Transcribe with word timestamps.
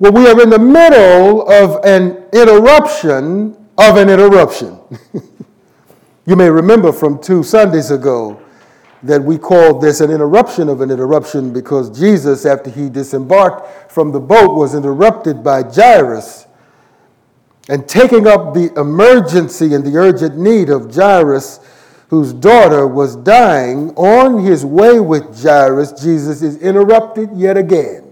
Well, 0.00 0.12
we 0.12 0.28
are 0.28 0.40
in 0.40 0.50
the 0.50 0.60
middle 0.60 1.48
of 1.50 1.84
an 1.84 2.24
interruption 2.32 3.56
of 3.76 3.96
an 3.96 4.08
interruption. 4.08 4.78
you 6.26 6.36
may 6.36 6.48
remember 6.48 6.92
from 6.92 7.20
two 7.20 7.42
Sundays 7.42 7.90
ago 7.90 8.40
that 9.02 9.20
we 9.20 9.38
called 9.38 9.82
this 9.82 10.00
an 10.00 10.12
interruption 10.12 10.68
of 10.68 10.82
an 10.82 10.92
interruption 10.92 11.52
because 11.52 11.98
Jesus, 11.98 12.46
after 12.46 12.70
he 12.70 12.88
disembarked 12.88 13.90
from 13.90 14.12
the 14.12 14.20
boat, 14.20 14.54
was 14.54 14.76
interrupted 14.76 15.42
by 15.42 15.64
Jairus. 15.64 16.46
And 17.68 17.88
taking 17.88 18.28
up 18.28 18.54
the 18.54 18.72
emergency 18.78 19.74
and 19.74 19.84
the 19.84 19.96
urgent 19.98 20.38
need 20.38 20.70
of 20.70 20.94
Jairus, 20.94 21.58
whose 22.08 22.32
daughter 22.32 22.86
was 22.86 23.16
dying, 23.16 23.90
on 23.96 24.44
his 24.44 24.64
way 24.64 25.00
with 25.00 25.42
Jairus, 25.42 25.90
Jesus 26.00 26.40
is 26.40 26.56
interrupted 26.58 27.30
yet 27.34 27.56
again. 27.56 28.07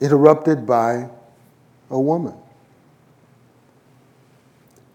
Interrupted 0.00 0.66
by 0.66 1.08
a 1.90 1.98
woman. 1.98 2.34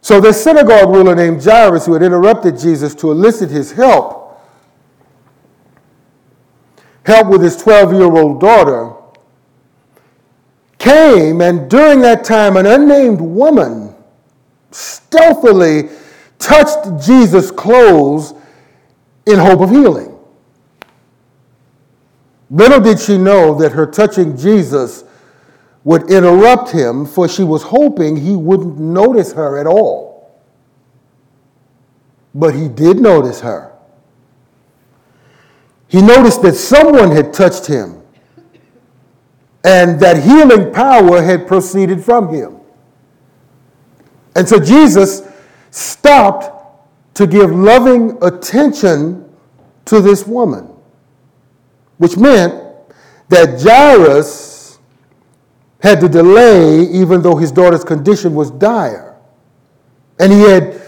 So, 0.01 0.19
this 0.19 0.43
synagogue 0.43 0.89
ruler 0.89 1.15
named 1.15 1.43
Jairus, 1.43 1.85
who 1.85 1.93
had 1.93 2.03
interrupted 2.03 2.57
Jesus 2.57 2.95
to 2.95 3.11
elicit 3.11 3.49
his 3.49 3.71
help, 3.71 4.41
help 7.05 7.27
with 7.27 7.41
his 7.41 7.55
12 7.57 7.93
year 7.93 8.11
old 8.11 8.41
daughter, 8.41 8.93
came, 10.79 11.41
and 11.41 11.69
during 11.69 12.01
that 12.01 12.23
time, 12.23 12.57
an 12.57 12.65
unnamed 12.65 13.21
woman 13.21 13.93
stealthily 14.71 15.89
touched 16.39 17.05
Jesus' 17.05 17.51
clothes 17.51 18.33
in 19.27 19.37
hope 19.37 19.61
of 19.61 19.69
healing. 19.69 20.10
Little 22.51 22.81
did 22.81 22.99
she 22.99 23.17
know 23.17 23.55
that 23.55 23.71
her 23.71 23.87
touching 23.87 24.37
Jesus 24.37 25.05
would 25.83 26.11
interrupt 26.11 26.69
him, 26.69 27.05
for 27.05 27.27
she 27.27 27.43
was 27.43 27.63
hoping 27.63 28.17
he 28.17 28.35
wouldn't 28.35 28.77
notice 28.77 29.33
her 29.33 29.57
at 29.57 29.65
all. 29.65 30.39
But 32.35 32.53
he 32.53 32.67
did 32.67 32.97
notice 32.97 33.39
her. 33.41 33.71
He 35.87 36.01
noticed 36.01 36.41
that 36.43 36.53
someone 36.53 37.11
had 37.11 37.33
touched 37.33 37.65
him 37.65 38.01
and 39.63 39.99
that 39.99 40.23
healing 40.23 40.73
power 40.73 41.21
had 41.21 41.47
proceeded 41.47 42.03
from 42.03 42.33
him. 42.33 42.57
And 44.35 44.47
so 44.47 44.59
Jesus 44.59 45.27
stopped 45.71 46.49
to 47.15 47.27
give 47.27 47.51
loving 47.51 48.17
attention 48.23 49.29
to 49.85 50.01
this 50.01 50.25
woman, 50.25 50.70
which 52.01 52.17
meant 52.17 52.51
that 53.29 53.61
Jairus 53.61 54.79
had 55.81 55.99
to 55.99 56.09
delay 56.09 56.81
even 56.81 57.21
though 57.21 57.35
his 57.35 57.51
daughter's 57.51 57.83
condition 57.83 58.33
was 58.33 58.49
dire. 58.49 59.15
And 60.19 60.33
he 60.33 60.41
had, 60.41 60.81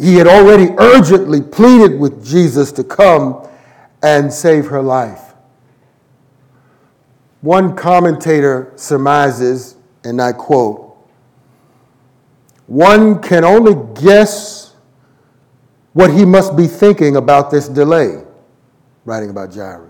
he 0.00 0.16
had 0.16 0.26
already 0.26 0.74
urgently 0.76 1.40
pleaded 1.40 2.00
with 2.00 2.26
Jesus 2.26 2.72
to 2.72 2.82
come 2.82 3.46
and 4.02 4.32
save 4.32 4.66
her 4.66 4.82
life. 4.82 5.34
One 7.42 7.76
commentator 7.76 8.72
surmises, 8.74 9.76
and 10.02 10.20
I 10.20 10.32
quote, 10.32 10.98
one 12.66 13.22
can 13.22 13.44
only 13.44 13.76
guess 14.02 14.74
what 15.92 16.12
he 16.12 16.24
must 16.24 16.56
be 16.56 16.66
thinking 16.66 17.14
about 17.14 17.52
this 17.52 17.68
delay, 17.68 18.24
writing 19.04 19.30
about 19.30 19.54
Jairus. 19.54 19.89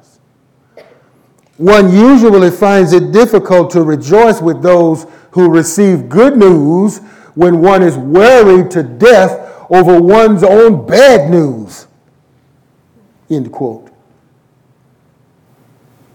One 1.61 1.93
usually 1.93 2.51
finds 2.51 2.95
it 2.95 3.13
difficult 3.13 3.69
to 3.73 3.83
rejoice 3.83 4.41
with 4.41 4.63
those 4.63 5.07
who 5.33 5.51
receive 5.51 6.09
good 6.09 6.39
news 6.39 7.01
when 7.35 7.61
one 7.61 7.83
is 7.83 7.99
worried 7.99 8.71
to 8.71 8.83
death 8.83 9.63
over 9.69 10.01
one's 10.01 10.43
own 10.43 10.87
bad 10.87 11.31
news. 11.31 11.87
End 13.29 13.53
quote. 13.53 13.91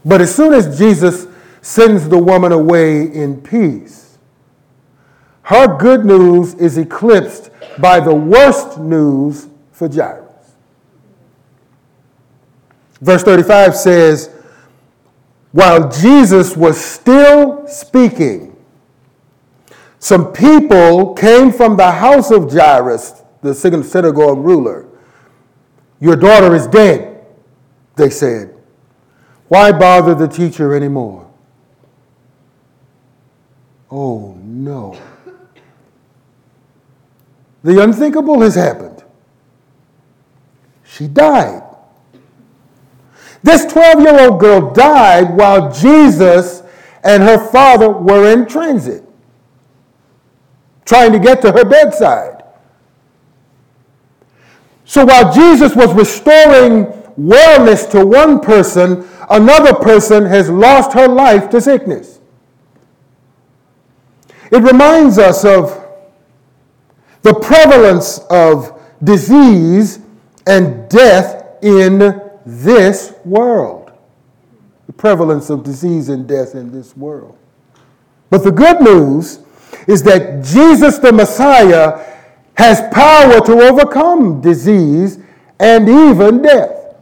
But 0.03 0.19
as 0.19 0.33
soon 0.33 0.51
as 0.51 0.79
Jesus 0.79 1.27
sends 1.61 2.09
the 2.09 2.17
woman 2.17 2.51
away 2.51 3.03
in 3.03 3.39
peace, 3.39 4.17
her 5.43 5.77
good 5.77 6.05
news 6.05 6.55
is 6.55 6.79
eclipsed 6.79 7.51
by 7.77 7.99
the 7.99 8.15
worst 8.15 8.79
news 8.79 9.47
for 9.71 9.87
Jairus. 9.87 10.25
Verse 12.99 13.21
35 13.21 13.75
says, 13.75 14.34
While 15.55 15.89
Jesus 15.89 16.57
was 16.57 16.77
still 16.77 17.65
speaking, 17.65 18.57
some 19.99 20.33
people 20.33 21.13
came 21.13 21.49
from 21.49 21.77
the 21.77 21.91
house 21.91 22.29
of 22.29 22.51
Jairus, 22.51 23.23
the 23.41 23.55
synagogue 23.55 24.39
ruler. 24.39 24.85
Your 26.01 26.17
daughter 26.17 26.53
is 26.53 26.67
dead, 26.67 27.25
they 27.95 28.09
said. 28.09 28.53
Why 29.47 29.71
bother 29.71 30.13
the 30.13 30.27
teacher 30.27 30.75
anymore? 30.75 31.31
Oh 33.89 34.33
no. 34.43 34.99
The 37.63 37.81
unthinkable 37.81 38.41
has 38.41 38.55
happened. 38.55 39.05
She 40.83 41.07
died. 41.07 41.63
This 43.45 43.71
12 43.71 43.99
year 44.01 44.27
old 44.27 44.39
girl 44.39 44.73
died 44.73 45.37
while 45.37 45.71
Jesus 45.71 46.63
and 47.03 47.21
her 47.21 47.37
father 47.51 47.91
were 47.91 48.33
in 48.33 48.47
transit, 48.47 49.07
trying 50.83 51.11
to 51.11 51.19
get 51.19 51.43
to 51.43 51.51
her 51.51 51.63
bedside. 51.63 52.43
So 54.83 55.05
while 55.05 55.31
Jesus 55.31 55.75
was 55.75 55.93
restoring 55.93 56.85
wellness 57.19 57.87
to 57.91 58.03
one 58.03 58.39
person, 58.39 59.07
another 59.29 59.75
person 59.75 60.25
has 60.25 60.49
lost 60.49 60.93
her 60.93 61.07
life 61.07 61.47
to 61.51 61.61
sickness. 61.61 62.19
It 64.51 64.63
reminds 64.63 65.19
us 65.19 65.45
of 65.45 65.85
the 67.21 67.35
prevalence 67.35 68.17
of 68.31 68.81
disease 69.03 69.99
and 70.47 70.89
death 70.89 71.63
in 71.63 72.24
this 72.45 73.13
world. 73.25 73.91
The 74.87 74.93
prevalence 74.93 75.49
of 75.49 75.63
disease 75.63 76.09
and 76.09 76.27
death 76.27 76.55
in 76.55 76.71
this 76.71 76.95
world. 76.95 77.37
But 78.29 78.43
the 78.43 78.51
good 78.51 78.81
news 78.81 79.39
is 79.87 80.03
that 80.03 80.43
Jesus 80.43 80.97
the 80.99 81.11
Messiah 81.11 82.13
has 82.55 82.81
power 82.93 83.39
to 83.45 83.53
overcome 83.61 84.41
disease 84.41 85.19
and 85.59 85.87
even 85.87 86.41
death. 86.41 86.95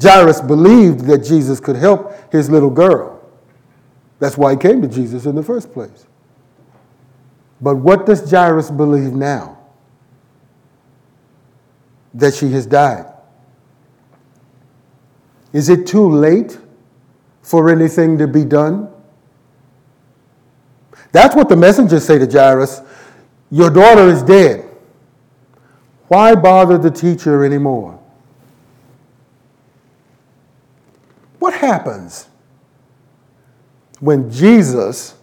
Jairus 0.00 0.40
believed 0.40 1.00
that 1.06 1.18
Jesus 1.18 1.60
could 1.60 1.76
help 1.76 2.32
his 2.32 2.50
little 2.50 2.70
girl. 2.70 3.20
That's 4.18 4.36
why 4.36 4.52
he 4.52 4.56
came 4.56 4.82
to 4.82 4.88
Jesus 4.88 5.26
in 5.26 5.34
the 5.34 5.42
first 5.42 5.72
place. 5.72 6.06
But 7.60 7.76
what 7.76 8.06
does 8.06 8.30
Jairus 8.30 8.70
believe 8.70 9.12
now? 9.12 9.58
That 12.14 12.34
she 12.34 12.50
has 12.52 12.66
died. 12.66 13.06
Is 15.52 15.68
it 15.68 15.86
too 15.86 16.08
late 16.08 16.58
for 17.42 17.70
anything 17.70 18.18
to 18.18 18.26
be 18.26 18.44
done? 18.44 18.88
That's 21.12 21.36
what 21.36 21.48
the 21.48 21.56
messengers 21.56 22.04
say 22.04 22.18
to 22.18 22.26
Jairus. 22.26 22.80
Your 23.50 23.70
daughter 23.70 24.08
is 24.08 24.22
dead. 24.22 24.68
Why 26.08 26.34
bother 26.34 26.78
the 26.78 26.90
teacher 26.90 27.44
anymore? 27.44 28.00
What 31.38 31.54
happens 31.54 32.28
when 34.00 34.30
Jesus 34.30 35.14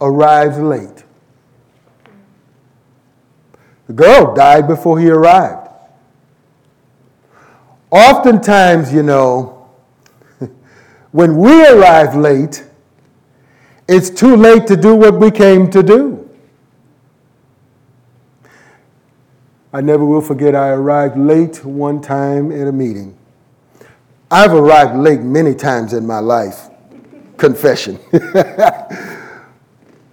arrives 0.00 0.58
late? 0.58 1.04
The 3.86 3.92
girl 3.92 4.34
died 4.34 4.68
before 4.68 4.98
he 4.98 5.08
arrived. 5.08 5.59
Oftentimes, 7.90 8.92
you 8.92 9.02
know, 9.02 9.68
when 11.12 11.36
we 11.36 11.66
arrive 11.66 12.14
late, 12.14 12.64
it's 13.88 14.10
too 14.10 14.36
late 14.36 14.66
to 14.68 14.76
do 14.76 14.94
what 14.94 15.18
we 15.18 15.30
came 15.30 15.70
to 15.70 15.82
do. 15.82 16.28
I 19.72 19.80
never 19.80 20.04
will 20.04 20.20
forget, 20.20 20.54
I 20.54 20.70
arrived 20.70 21.16
late 21.16 21.64
one 21.64 22.00
time 22.00 22.50
at 22.52 22.66
a 22.66 22.72
meeting. 22.72 23.16
I've 24.30 24.52
arrived 24.52 24.96
late 24.96 25.20
many 25.20 25.54
times 25.54 25.92
in 25.92 26.06
my 26.06 26.18
life. 26.20 26.70
Confession. 27.36 27.98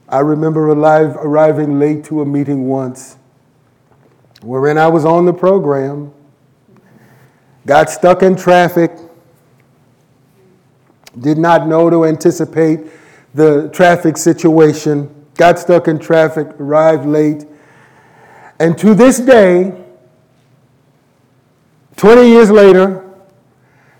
I 0.09 0.19
remember 0.19 0.69
alive, 0.69 1.15
arriving 1.18 1.79
late 1.79 2.03
to 2.06 2.21
a 2.21 2.25
meeting 2.25 2.68
once 2.68 3.18
wherein 4.41 4.77
I 4.77 4.88
was 4.88 5.06
on 5.06 5.25
the 5.25 5.33
program, 5.33 6.13
got 7.68 7.90
stuck 7.90 8.24
in 8.24 8.36
traffic, 8.36 8.92
did 11.19 11.38
not 11.38 11.68
know 11.68 11.90
to 11.90 12.06
anticipate 12.06 12.80
the 13.36 13.69
traffic 13.74 14.18
situation, 14.18 15.14
got 15.36 15.60
stuck 15.60 15.88
in 15.88 16.00
traffic, 16.00 16.48
arrived 16.60 17.06
late. 17.06 17.46
And 18.60 18.78
to 18.80 18.96
this 18.96 19.19
day, 19.19 19.84
20 21.98 22.28
years 22.28 22.50
later, 22.50 23.04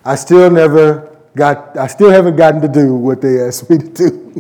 I 0.06 0.16
still 0.16 0.50
never 0.50 1.18
got, 1.36 1.78
I 1.78 1.88
still 1.88 2.10
haven't 2.10 2.38
gotten 2.38 2.62
to 2.62 2.70
do 2.70 2.96
what 2.96 3.22
they 3.22 3.42
asked 3.42 3.70
me 3.70 3.80
to 3.80 3.90
do. 3.90 4.34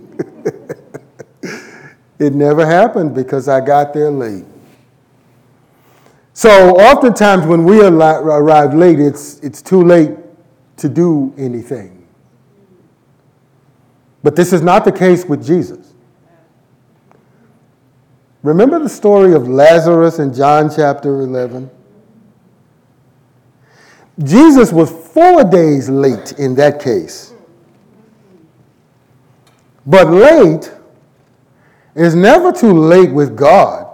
it 2.19 2.33
never 2.33 2.65
happened 2.65 3.13
because 3.13 3.49
I 3.49 3.59
got 3.59 3.93
there 3.93 4.09
late. 4.09 4.45
So 6.37 6.75
oftentimes 6.75 7.47
when 7.47 7.63
we 7.63 7.83
arrive 7.83 8.75
late, 8.75 8.99
it's, 8.99 9.39
it's 9.39 9.59
too 9.59 9.81
late 9.81 10.11
to 10.75 10.87
do 10.87 11.33
anything. 11.35 12.07
But 14.21 14.35
this 14.35 14.53
is 14.53 14.61
not 14.61 14.85
the 14.85 14.91
case 14.91 15.25
with 15.25 15.43
Jesus. 15.43 15.95
Remember 18.43 18.77
the 18.77 18.87
story 18.87 19.33
of 19.33 19.47
Lazarus 19.47 20.19
in 20.19 20.31
John 20.31 20.69
chapter 20.69 21.21
11? 21.21 21.71
Jesus 24.23 24.71
was 24.71 24.91
four 24.91 25.43
days 25.43 25.89
late 25.89 26.33
in 26.33 26.53
that 26.53 26.79
case. 26.79 27.33
But 29.87 30.11
late 30.11 30.71
is 31.95 32.13
never 32.13 32.51
too 32.51 32.73
late 32.73 33.11
with 33.11 33.35
God. 33.35 33.86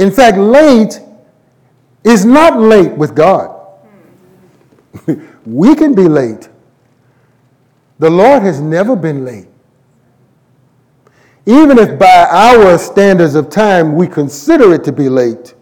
In 0.00 0.10
fact, 0.10 0.38
late 0.38 0.98
is 2.04 2.24
not 2.24 2.58
late 2.58 2.92
with 2.92 3.14
God. 3.14 3.54
we 5.44 5.74
can 5.74 5.94
be 5.94 6.08
late. 6.08 6.48
The 7.98 8.08
Lord 8.08 8.42
has 8.42 8.62
never 8.62 8.96
been 8.96 9.26
late. 9.26 9.46
Even 11.44 11.78
if 11.78 11.98
by 11.98 12.26
our 12.30 12.78
standards 12.78 13.34
of 13.34 13.50
time 13.50 13.94
we 13.94 14.06
consider 14.06 14.72
it 14.72 14.84
to 14.84 14.92
be 14.92 15.10
late, 15.10 15.54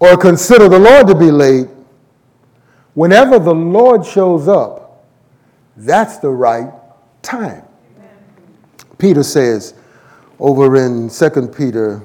or 0.00 0.16
consider 0.16 0.68
the 0.68 0.80
Lord 0.80 1.06
to 1.06 1.14
be 1.14 1.30
late, 1.30 1.68
whenever 2.94 3.38
the 3.38 3.54
Lord 3.54 4.04
shows 4.04 4.48
up, 4.48 5.06
that's 5.76 6.18
the 6.18 6.30
right 6.30 6.72
time. 7.22 7.62
Peter 8.98 9.22
says 9.22 9.74
over 10.40 10.74
in 10.74 11.08
2 11.08 11.30
Peter 11.56 12.02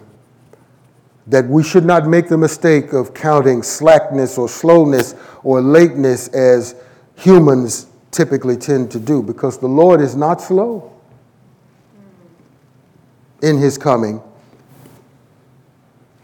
that 1.28 1.46
we 1.48 1.64
should 1.64 1.86
not 1.86 2.08
make 2.08 2.28
the 2.28 2.38
mistake 2.38 2.94
of 2.94 3.14
counting 3.14 3.64
slackness 3.64 4.38
or 4.38 4.48
slowness 4.48 5.16
or 5.44 5.62
lateness 5.62 6.28
as 6.30 6.76
humans 7.16 7.88
typically 8.12 8.56
tend 8.56 8.92
to 8.92 9.00
do 9.00 9.24
because 9.24 9.58
the 9.58 9.68
Lord 9.68 10.02
is 10.02 10.16
not 10.16 10.42
slow 10.42 10.92
in 13.42 13.58
his 13.58 13.78
coming, 13.78 14.22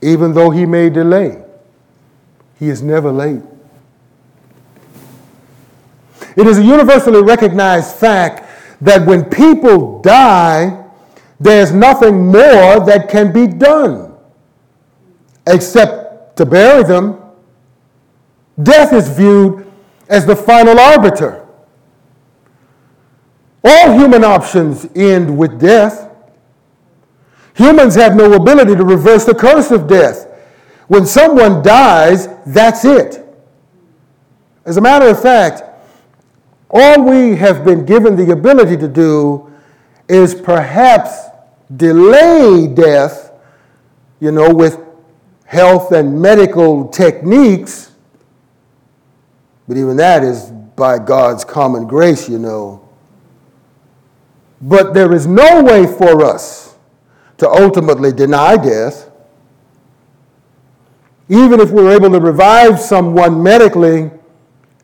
even 0.02 0.34
though 0.34 0.52
he 0.52 0.66
may 0.66 0.90
delay. 0.90 1.44
He 2.60 2.70
is 2.70 2.84
never 2.84 3.12
late. 3.12 3.42
It 6.38 6.48
is 6.48 6.60
a 6.60 6.64
universally 6.64 7.22
recognized 7.22 7.96
fact 7.96 8.48
that 8.82 9.06
when 9.06 9.26
people 9.26 10.02
die, 10.02 10.86
there's 11.40 11.74
nothing 11.74 12.28
more 12.28 12.86
that 12.86 13.10
can 13.10 13.34
be 13.34 13.48
done 13.48 14.11
except 15.48 16.38
to 16.38 16.46
bury 16.46 16.84
them. 16.84 17.22
Death 18.62 18.94
is 18.94 19.10
viewed 19.10 19.72
as 20.10 20.26
the 20.26 20.36
final 20.36 20.80
arbiter. 20.80 21.48
All 23.64 23.94
human 23.94 24.24
options 24.24 24.88
end 24.96 25.38
with 25.38 25.60
death. 25.60 26.10
Humans 27.56 27.96
have 27.96 28.16
no 28.16 28.34
ability 28.34 28.76
to 28.76 28.84
reverse 28.84 29.26
the 29.26 29.36
curse 29.36 29.72
of 29.72 29.88
death. 29.88 30.28
When 30.88 31.06
someone 31.06 31.62
dies, 31.62 32.28
that's 32.46 32.84
it. 32.86 33.24
As 34.66 34.78
a 34.78 34.82
matter 34.82 35.08
of 35.08 35.22
fact, 35.22 35.64
all 36.70 37.04
we 37.04 37.36
have 37.36 37.64
been 37.66 37.86
given 37.86 38.16
the 38.16 38.32
ability 38.32 38.78
to 38.78 38.88
do 38.88 39.52
is 40.08 40.34
perhaps 40.34 41.28
delay 41.76 42.68
death, 42.68 43.32
you 44.20 44.32
know, 44.32 44.54
with 44.54 44.80
health 45.52 45.92
and 45.92 46.22
medical 46.22 46.88
techniques. 46.88 47.92
But 49.68 49.76
even 49.76 49.98
that 49.98 50.24
is 50.24 50.50
by 50.78 50.98
God's 50.98 51.44
common 51.44 51.88
grace, 51.88 52.30
you 52.30 52.40
know. 52.40 52.88
But 54.62 54.94
there 54.94 55.14
is 55.14 55.28
no 55.28 55.62
way 55.62 55.86
for 55.86 56.24
us 56.24 56.76
to 57.38 57.50
ultimately 57.50 58.14
deny 58.14 58.56
death 58.56 59.12
even 61.28 61.60
if 61.60 61.72
we're 61.72 61.92
able 61.94 62.12
to 62.12 62.20
revive 62.20 62.80
someone 62.80 63.44
medically 63.44 64.10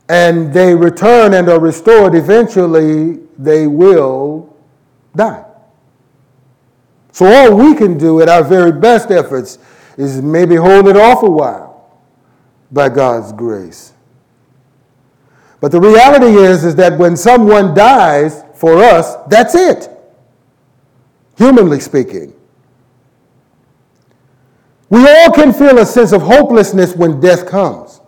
and 0.09 0.53
they 0.53 0.73
return 0.73 1.33
and 1.33 1.49
are 1.49 1.59
restored, 1.59 2.13
eventually 2.13 3.19
they 3.37 3.67
will 3.67 4.53
die. 5.15 5.45
So 7.13 7.25
all 7.25 7.55
we 7.55 7.73
can 7.75 7.97
do 7.97 8.21
at 8.21 8.29
our 8.29 8.43
very 8.43 8.71
best 8.71 9.11
efforts 9.11 9.59
is 9.97 10.21
maybe 10.21 10.55
hold 10.55 10.87
it 10.87 10.95
off 10.95 11.23
a 11.23 11.29
while 11.29 11.99
by 12.71 12.87
God's 12.89 13.33
grace. 13.33 13.93
But 15.59 15.71
the 15.71 15.81
reality 15.81 16.37
is, 16.37 16.63
is 16.63 16.75
that 16.75 16.97
when 16.97 17.17
someone 17.17 17.73
dies 17.73 18.43
for 18.53 18.77
us, 18.83 19.15
that's 19.27 19.55
it, 19.55 19.89
humanly 21.37 21.79
speaking. 21.79 22.33
We 24.89 24.99
all 24.99 25.31
can 25.31 25.51
feel 25.51 25.79
a 25.79 25.85
sense 25.85 26.13
of 26.13 26.21
hopelessness 26.21 26.95
when 26.95 27.19
death 27.19 27.47
comes 27.47 27.99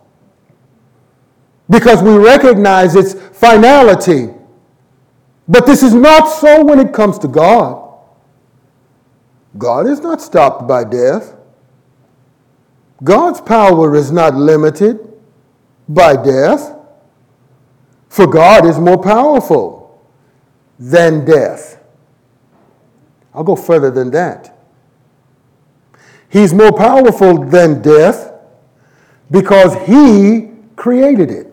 because 1.68 2.02
we 2.02 2.16
recognize 2.16 2.96
its 2.96 3.14
finality. 3.14 4.30
But 5.48 5.66
this 5.66 5.82
is 5.82 5.92
not 5.92 6.26
so 6.26 6.64
when 6.64 6.78
it 6.78 6.92
comes 6.92 7.18
to 7.20 7.28
God. 7.28 7.98
God 9.58 9.86
is 9.86 10.00
not 10.00 10.20
stopped 10.20 10.66
by 10.66 10.84
death. 10.84 11.34
God's 13.02 13.40
power 13.40 13.94
is 13.96 14.12
not 14.12 14.34
limited 14.34 14.98
by 15.88 16.16
death, 16.16 16.76
for 18.08 18.26
God 18.26 18.66
is 18.66 18.78
more 18.78 19.02
powerful 19.02 20.04
than 20.78 21.24
death. 21.24 21.82
I'll 23.32 23.44
go 23.44 23.56
further 23.56 23.90
than 23.90 24.10
that. 24.10 24.56
He's 26.28 26.52
more 26.54 26.72
powerful 26.72 27.44
than 27.44 27.82
death 27.82 28.32
because 29.30 29.74
he 29.86 30.50
created 30.76 31.30
it. 31.30 31.46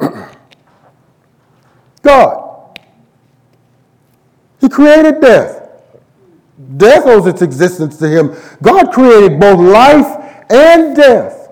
God. 2.02 2.78
He 4.60 4.68
created 4.68 5.20
death. 5.20 5.57
Death 6.78 7.06
owes 7.06 7.26
its 7.26 7.42
existence 7.42 7.98
to 7.98 8.08
him. 8.08 8.34
God 8.62 8.92
created 8.92 9.38
both 9.40 9.58
life 9.58 10.06
and 10.48 10.96
death. 10.96 11.50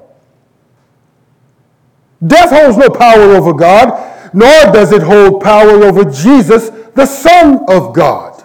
Death 2.25 2.51
holds 2.51 2.77
no 2.79 2.89
power 2.89 3.35
over 3.35 3.53
God, 3.53 4.33
nor 4.33 4.73
does 4.73 4.93
it 4.93 5.03
hold 5.03 5.43
power 5.43 5.83
over 5.85 6.05
Jesus, 6.05 6.71
the 6.95 7.05
Son 7.05 7.65
of 7.69 7.93
God. 7.93 8.45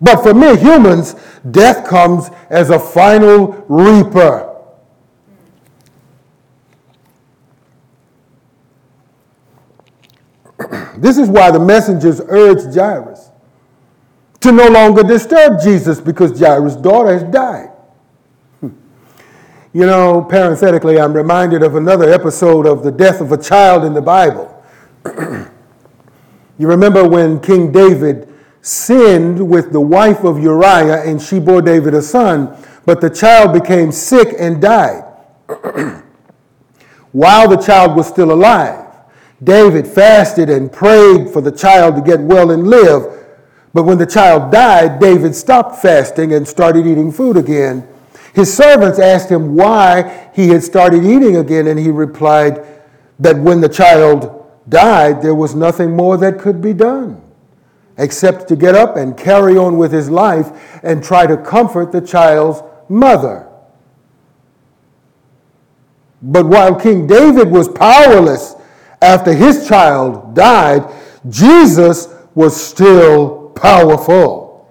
But 0.00 0.22
for 0.22 0.32
me, 0.32 0.56
humans, 0.56 1.16
death 1.50 1.86
comes 1.86 2.30
as 2.48 2.70
a 2.70 2.78
final 2.78 3.64
reaper. 3.68 4.54
this 10.96 11.18
is 11.18 11.28
why 11.28 11.50
the 11.50 11.58
messengers 11.58 12.20
urged 12.28 12.74
Jairus 12.74 13.30
to 14.40 14.52
no 14.52 14.68
longer 14.68 15.02
disturb 15.02 15.60
Jesus 15.62 16.00
because 16.00 16.38
Jairus' 16.38 16.76
daughter 16.76 17.12
has 17.12 17.24
died. 17.24 17.70
Hmm. 18.60 18.70
You 19.72 19.86
know, 19.86 20.22
parenthetically, 20.22 21.00
I'm 21.00 21.12
reminded 21.12 21.62
of 21.62 21.74
another 21.74 22.12
episode 22.12 22.66
of 22.66 22.82
the 22.82 22.92
death 22.92 23.20
of 23.20 23.32
a 23.32 23.38
child 23.38 23.84
in 23.84 23.94
the 23.94 24.02
Bible. 24.02 24.52
you 26.58 26.68
remember 26.68 27.08
when 27.08 27.40
King 27.40 27.72
David 27.72 28.32
sinned 28.62 29.48
with 29.48 29.72
the 29.72 29.80
wife 29.80 30.24
of 30.24 30.42
Uriah, 30.42 31.04
and 31.04 31.22
she 31.22 31.38
bore 31.38 31.62
David 31.62 31.94
a 31.94 32.02
son, 32.02 32.56
but 32.84 33.00
the 33.00 33.10
child 33.10 33.52
became 33.52 33.92
sick 33.92 34.34
and 34.38 34.60
died. 34.60 35.04
While 37.12 37.48
the 37.48 37.56
child 37.56 37.96
was 37.96 38.06
still 38.08 38.32
alive, 38.32 38.86
David 39.42 39.86
fasted 39.86 40.50
and 40.50 40.72
prayed 40.72 41.30
for 41.30 41.40
the 41.40 41.52
child 41.52 41.94
to 41.96 42.02
get 42.02 42.20
well 42.20 42.50
and 42.50 42.66
live. 42.66 43.25
But 43.76 43.82
when 43.82 43.98
the 43.98 44.06
child 44.06 44.50
died, 44.50 45.00
David 45.00 45.34
stopped 45.34 45.82
fasting 45.82 46.32
and 46.32 46.48
started 46.48 46.86
eating 46.86 47.12
food 47.12 47.36
again. 47.36 47.86
His 48.32 48.50
servants 48.50 48.98
asked 48.98 49.28
him 49.28 49.54
why 49.54 50.30
he 50.34 50.48
had 50.48 50.62
started 50.62 51.04
eating 51.04 51.36
again, 51.36 51.66
and 51.66 51.78
he 51.78 51.90
replied, 51.90 52.64
that 53.18 53.36
when 53.36 53.60
the 53.60 53.68
child 53.68 54.50
died, 54.66 55.20
there 55.20 55.34
was 55.34 55.54
nothing 55.54 55.94
more 55.94 56.16
that 56.16 56.38
could 56.38 56.62
be 56.62 56.72
done 56.72 57.20
except 57.98 58.48
to 58.48 58.56
get 58.56 58.74
up 58.74 58.96
and 58.96 59.14
carry 59.14 59.58
on 59.58 59.76
with 59.76 59.92
his 59.92 60.08
life 60.08 60.80
and 60.82 61.04
try 61.04 61.26
to 61.26 61.36
comfort 61.36 61.92
the 61.92 62.00
child's 62.00 62.62
mother. 62.88 63.46
But 66.22 66.46
while 66.46 66.74
King 66.74 67.06
David 67.06 67.50
was 67.50 67.68
powerless 67.68 68.54
after 69.02 69.34
his 69.34 69.68
child 69.68 70.34
died, 70.34 70.90
Jesus 71.28 72.08
was 72.34 72.58
still 72.58 73.45
powerful. 73.56 74.68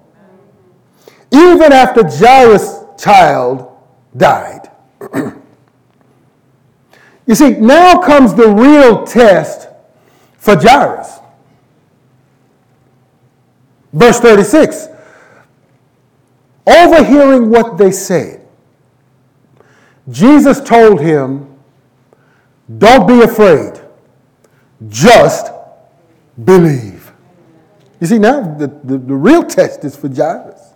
Even 1.31 1.73
after 1.73 2.03
Jairus' 2.07 2.85
child 2.97 3.75
died. 4.15 4.71
you 7.27 7.35
see, 7.35 7.51
now 7.51 8.01
comes 8.01 8.33
the 8.33 8.47
real 8.47 9.03
test 9.05 9.67
for 10.37 10.55
Jairus. 10.55 11.19
Verse 13.91 14.19
36 14.19 14.87
Overhearing 16.67 17.49
what 17.49 17.77
they 17.77 17.91
said, 17.91 18.45
Jesus 20.09 20.59
told 20.61 20.99
him, 20.99 21.57
Don't 22.77 23.07
be 23.07 23.21
afraid, 23.21 23.79
just 24.87 25.51
believe. 26.43 26.94
You 27.99 28.07
see, 28.07 28.19
now 28.19 28.55
the, 28.55 28.67
the, 28.67 28.97
the 28.97 29.15
real 29.15 29.43
test 29.43 29.83
is 29.83 29.95
for 29.95 30.09
Jairus. 30.09 30.73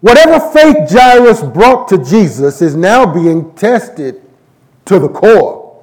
Whatever 0.00 0.40
faith 0.50 0.90
Jairus 0.90 1.42
brought 1.42 1.88
to 1.88 1.98
Jesus 1.98 2.60
is 2.60 2.74
now 2.74 3.06
being 3.06 3.54
tested 3.54 4.20
to 4.84 4.98
the 4.98 5.08
core. 5.08 5.82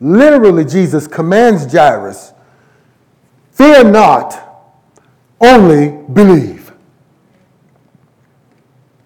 Literally, 0.00 0.64
Jesus 0.64 1.06
commands 1.06 1.70
Jairus, 1.70 2.32
Fear 3.52 3.84
not, 3.90 4.64
only 5.38 5.90
believe. 6.12 6.72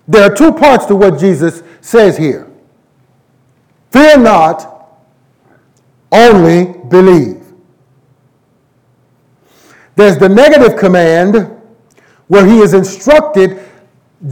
There 0.06 0.22
are 0.22 0.34
two 0.34 0.52
parts 0.52 0.86
to 0.86 0.94
what 0.94 1.18
Jesus 1.18 1.62
says 1.80 2.16
here. 2.16 2.48
Fear 3.90 4.18
not, 4.18 4.73
only 6.14 6.72
believe. 6.88 7.44
There's 9.96 10.18
the 10.18 10.28
negative 10.28 10.78
command 10.78 11.50
where 12.28 12.46
he 12.46 12.60
is 12.60 12.74
instructed, 12.74 13.60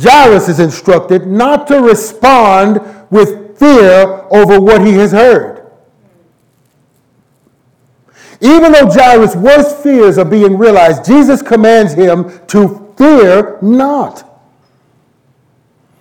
Jairus 0.00 0.48
is 0.48 0.60
instructed, 0.60 1.26
not 1.26 1.66
to 1.66 1.80
respond 1.80 2.80
with 3.10 3.58
fear 3.58 4.26
over 4.30 4.60
what 4.60 4.84
he 4.84 4.94
has 4.94 5.12
heard. 5.12 5.70
Even 8.40 8.72
though 8.72 8.90
Jairus' 8.90 9.36
worst 9.36 9.82
fears 9.82 10.18
are 10.18 10.24
being 10.24 10.58
realized, 10.58 11.04
Jesus 11.04 11.42
commands 11.42 11.92
him 11.92 12.44
to 12.48 12.92
fear 12.96 13.58
not. 13.62 14.28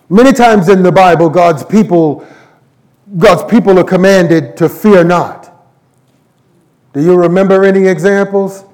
Many 0.08 0.32
times 0.32 0.68
in 0.68 0.82
the 0.82 0.90
Bible, 0.90 1.30
God's 1.30 1.64
people, 1.64 2.26
God's 3.16 3.50
people 3.50 3.78
are 3.78 3.84
commanded 3.84 4.56
to 4.56 4.68
fear 4.68 5.04
not. 5.04 5.41
Do 6.92 7.02
you 7.02 7.16
remember 7.16 7.64
any 7.64 7.86
examples? 7.88 8.64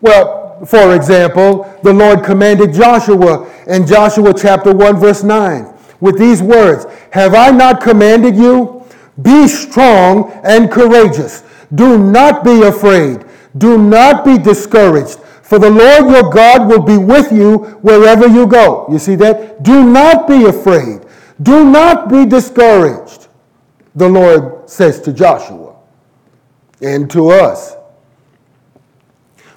Well, 0.00 0.64
for 0.66 0.94
example, 0.94 1.72
the 1.82 1.92
Lord 1.92 2.24
commanded 2.24 2.72
Joshua 2.72 3.50
in 3.66 3.86
Joshua 3.86 4.32
chapter 4.34 4.74
1, 4.74 4.96
verse 4.96 5.22
9, 5.22 5.72
with 6.00 6.18
these 6.18 6.42
words 6.42 6.86
Have 7.12 7.34
I 7.34 7.50
not 7.50 7.80
commanded 7.80 8.36
you? 8.36 8.84
Be 9.22 9.48
strong 9.48 10.30
and 10.44 10.70
courageous. 10.70 11.42
Do 11.74 11.98
not 11.98 12.44
be 12.44 12.62
afraid. 12.62 13.24
Do 13.56 13.78
not 13.78 14.24
be 14.24 14.38
discouraged. 14.38 15.18
For 15.42 15.58
the 15.58 15.70
Lord 15.70 16.10
your 16.10 16.30
God 16.30 16.68
will 16.68 16.82
be 16.82 16.98
with 16.98 17.32
you 17.32 17.58
wherever 17.80 18.26
you 18.26 18.46
go. 18.46 18.86
You 18.90 18.98
see 18.98 19.14
that? 19.16 19.62
Do 19.62 19.84
not 19.84 20.28
be 20.28 20.44
afraid. 20.44 21.02
Do 21.42 21.64
not 21.64 22.10
be 22.10 22.26
discouraged. 22.26 23.28
The 23.94 24.08
Lord 24.08 24.68
says 24.68 25.00
to 25.02 25.12
Joshua 25.12 25.65
and 26.80 27.10
to 27.10 27.30
us. 27.30 27.74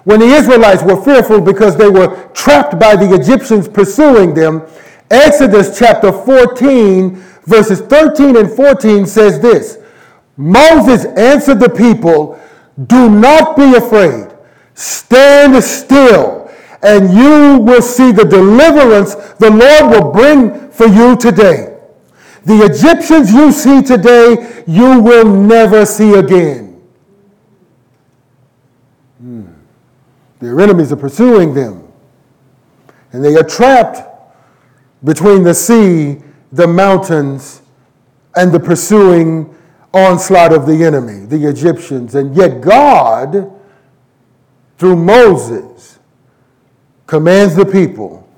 When 0.04 0.20
the 0.20 0.26
Israelites 0.26 0.82
were 0.82 1.02
fearful 1.02 1.40
because 1.40 1.76
they 1.76 1.88
were 1.88 2.28
trapped 2.32 2.78
by 2.78 2.96
the 2.96 3.14
Egyptians 3.14 3.68
pursuing 3.68 4.34
them, 4.34 4.62
Exodus 5.10 5.78
chapter 5.78 6.10
14, 6.12 7.16
verses 7.44 7.80
13 7.80 8.36
and 8.36 8.50
14 8.50 9.06
says 9.06 9.40
this 9.40 9.78
Moses 10.36 11.04
answered 11.16 11.60
the 11.60 11.68
people, 11.68 12.40
Do 12.86 13.10
not 13.10 13.56
be 13.56 13.74
afraid, 13.74 14.28
stand 14.74 15.62
still, 15.62 16.50
and 16.82 17.12
you 17.12 17.58
will 17.58 17.82
see 17.82 18.10
the 18.10 18.24
deliverance 18.24 19.14
the 19.38 19.50
Lord 19.50 19.90
will 19.92 20.12
bring 20.12 20.70
for 20.70 20.86
you 20.86 21.14
today. 21.16 21.76
The 22.44 22.64
Egyptians 22.64 23.32
you 23.34 23.52
see 23.52 23.82
today, 23.82 24.62
you 24.66 25.00
will 25.02 25.26
never 25.26 25.84
see 25.84 26.14
again. 26.14 26.69
Their 30.40 30.60
enemies 30.60 30.90
are 30.92 30.96
pursuing 30.96 31.54
them. 31.54 31.86
And 33.12 33.24
they 33.24 33.36
are 33.36 33.44
trapped 33.44 34.02
between 35.04 35.42
the 35.42 35.54
sea, 35.54 36.22
the 36.52 36.66
mountains, 36.66 37.62
and 38.36 38.52
the 38.52 38.60
pursuing 38.60 39.54
onslaught 39.92 40.52
of 40.52 40.66
the 40.66 40.84
enemy, 40.84 41.26
the 41.26 41.48
Egyptians. 41.48 42.14
And 42.14 42.34
yet 42.34 42.60
God, 42.60 43.50
through 44.78 44.96
Moses, 44.96 45.98
commands 47.06 47.54
the 47.54 47.66
people 47.66 48.28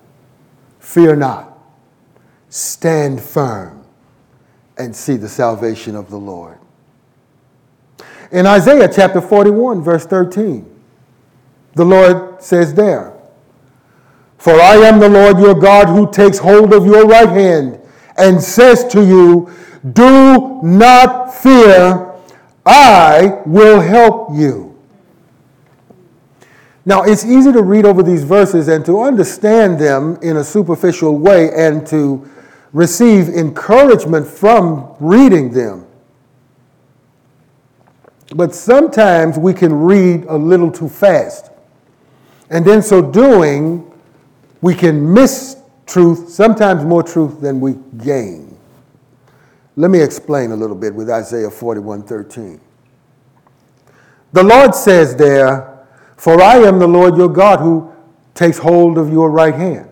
fear 0.79 1.15
not, 1.15 1.59
stand 2.49 3.21
firm, 3.21 3.85
and 4.79 4.95
see 4.95 5.17
the 5.17 5.29
salvation 5.29 5.95
of 5.95 6.11
the 6.11 6.17
Lord. 6.17 6.59
In 8.31 8.47
Isaiah 8.47 8.91
chapter 8.93 9.21
41, 9.21 9.83
verse 9.83 10.07
13, 10.07 10.72
the 11.75 11.85
Lord 11.85 12.43
says 12.43 12.75
there. 12.75 13.13
For 14.39 14.55
I 14.55 14.75
am 14.75 14.99
the 14.99 15.09
Lord 15.09 15.39
your 15.39 15.55
God 15.55 15.87
who 15.87 16.11
takes 16.11 16.39
hold 16.39 16.73
of 16.73 16.85
your 16.85 17.07
right 17.07 17.29
hand 17.29 17.81
and 18.17 18.43
says 18.43 18.85
to 18.93 19.01
you, 19.05 19.53
Do 19.93 20.61
not 20.63 21.33
fear, 21.33 22.13
I 22.67 23.41
will 23.47 23.81
help 23.81 24.31
you. 24.33 24.77
Now, 26.85 27.05
it's 27.05 27.25
easy 27.25 27.53
to 27.53 27.63
read 27.63 27.85
over 27.85 28.03
these 28.03 28.25
verses 28.25 28.67
and 28.67 28.85
to 28.87 29.01
understand 29.03 29.79
them 29.79 30.19
in 30.23 30.39
a 30.39 30.45
superficial 30.45 31.17
way 31.17 31.53
and 31.55 31.87
to 31.87 32.29
receive 32.73 33.29
encouragement 33.29 34.27
from 34.27 34.93
reading 34.99 35.53
them. 35.53 35.87
But 38.35 38.55
sometimes 38.55 39.39
we 39.39 39.55
can 39.55 39.73
read 39.73 40.25
a 40.25 40.37
little 40.37 40.73
too 40.73 40.89
fast. 40.89 41.52
And 42.53 42.69
in 42.69 42.83
so 42.83 43.01
doing, 43.01 43.91
we 44.61 44.75
can 44.75 45.13
miss 45.15 45.57
truth, 45.87 46.29
sometimes 46.29 46.85
more 46.85 47.03
truth 47.03 47.41
than 47.41 47.61
we 47.61 47.79
gain. 47.97 48.59
Let 49.75 49.91
me 49.91 50.03
explain 50.03 50.53
a 50.53 50.57
little 50.57 50.77
bit 50.77 50.95
with 50.95 51.09
Isaiah 51.09 51.51
41 51.51 52.03
13. 52.03 52.61
The 54.35 54.43
Lord 54.43 54.75
says 54.75 55.17
there, 55.17 55.87
For 56.19 56.43
I 56.43 56.57
am 56.59 56.79
the 56.79 56.87
Lord 56.87 57.17
your 57.17 57.31
God 57.31 57.59
who 57.59 57.91
takes 58.35 58.59
hold 58.59 58.99
of 58.99 59.11
your 59.11 59.31
right 59.31 59.55
hand. 59.55 59.89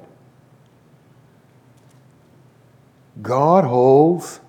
God 3.22 3.64
holds 3.64 4.40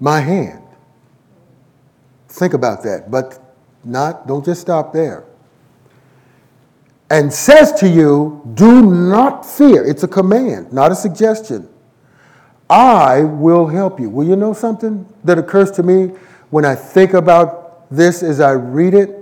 my 0.00 0.18
hand. 0.18 0.64
Think 2.28 2.54
about 2.54 2.82
that, 2.82 3.08
but 3.08 3.38
not, 3.84 4.26
don't 4.26 4.44
just 4.44 4.60
stop 4.60 4.92
there 4.92 5.24
and 7.10 7.32
says 7.32 7.72
to 7.74 7.88
you, 7.88 8.42
Do 8.54 8.82
not 8.90 9.46
fear. 9.46 9.84
It's 9.84 10.02
a 10.02 10.08
command, 10.08 10.72
not 10.72 10.92
a 10.92 10.94
suggestion. 10.94 11.68
I 12.68 13.22
will 13.22 13.66
help 13.66 14.00
you. 14.00 14.08
Will 14.08 14.26
you 14.26 14.36
know 14.36 14.52
something 14.52 15.06
that 15.22 15.38
occurs 15.38 15.70
to 15.72 15.82
me 15.82 16.14
when 16.50 16.64
I 16.64 16.74
think 16.74 17.12
about 17.12 17.90
this 17.94 18.22
as 18.22 18.40
I 18.40 18.52
read 18.52 18.94
it? 18.94 19.20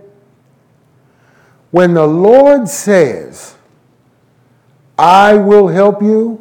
When 1.70 1.94
the 1.94 2.06
Lord 2.06 2.68
says, 2.68 3.56
I 4.98 5.34
will 5.34 5.68
help 5.68 6.02
you, 6.02 6.38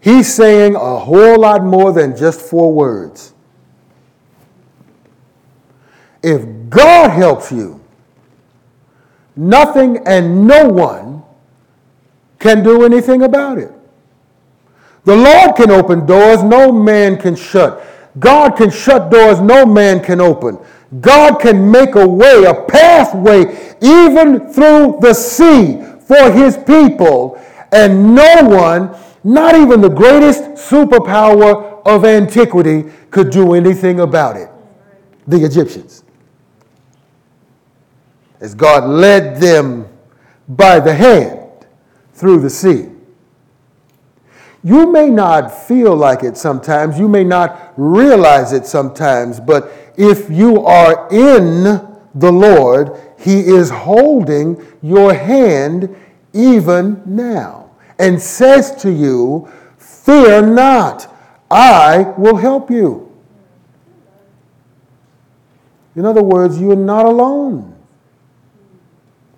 He's 0.00 0.34
saying 0.34 0.74
a 0.74 0.98
whole 0.98 1.40
lot 1.40 1.62
more 1.62 1.92
than 1.92 2.16
just 2.16 2.40
four 2.40 2.72
words. 2.72 3.34
If 6.24 6.44
God 6.68 7.10
helps 7.10 7.52
you, 7.52 7.81
Nothing 9.36 10.06
and 10.06 10.46
no 10.46 10.68
one 10.68 11.22
can 12.38 12.62
do 12.62 12.84
anything 12.84 13.22
about 13.22 13.58
it. 13.58 13.72
The 15.04 15.16
Lord 15.16 15.56
can 15.56 15.70
open 15.70 16.06
doors 16.06 16.42
no 16.42 16.70
man 16.70 17.16
can 17.16 17.34
shut. 17.34 17.84
God 18.18 18.56
can 18.56 18.70
shut 18.70 19.10
doors 19.10 19.40
no 19.40 19.64
man 19.64 20.02
can 20.02 20.20
open. 20.20 20.58
God 21.00 21.40
can 21.40 21.70
make 21.70 21.94
a 21.94 22.06
way, 22.06 22.44
a 22.44 22.54
pathway, 22.54 23.76
even 23.80 24.52
through 24.52 24.98
the 25.00 25.14
sea 25.14 25.82
for 26.00 26.30
his 26.30 26.56
people. 26.58 27.40
And 27.72 28.14
no 28.14 28.42
one, 28.42 28.94
not 29.24 29.54
even 29.54 29.80
the 29.80 29.88
greatest 29.88 30.42
superpower 30.70 31.82
of 31.86 32.04
antiquity, 32.04 32.90
could 33.10 33.30
do 33.30 33.54
anything 33.54 34.00
about 34.00 34.36
it. 34.36 34.50
The 35.26 35.42
Egyptians. 35.44 36.04
As 38.42 38.56
God 38.56 38.88
led 38.88 39.40
them 39.40 39.86
by 40.48 40.80
the 40.80 40.92
hand 40.92 41.64
through 42.12 42.40
the 42.40 42.50
sea. 42.50 42.88
You 44.64 44.90
may 44.90 45.08
not 45.08 45.48
feel 45.48 45.94
like 45.94 46.24
it 46.24 46.36
sometimes, 46.36 46.98
you 46.98 47.08
may 47.08 47.22
not 47.22 47.72
realize 47.76 48.52
it 48.52 48.66
sometimes, 48.66 49.38
but 49.38 49.72
if 49.96 50.28
you 50.28 50.64
are 50.64 51.08
in 51.12 51.62
the 52.16 52.32
Lord, 52.32 53.00
He 53.16 53.38
is 53.38 53.70
holding 53.70 54.60
your 54.82 55.14
hand 55.14 55.94
even 56.32 57.00
now 57.06 57.70
and 58.00 58.20
says 58.20 58.74
to 58.82 58.90
you, 58.90 59.48
Fear 59.78 60.48
not, 60.48 61.14
I 61.48 62.12
will 62.18 62.36
help 62.36 62.72
you. 62.72 63.08
In 65.94 66.04
other 66.04 66.24
words, 66.24 66.60
you 66.60 66.72
are 66.72 66.76
not 66.76 67.06
alone 67.06 67.71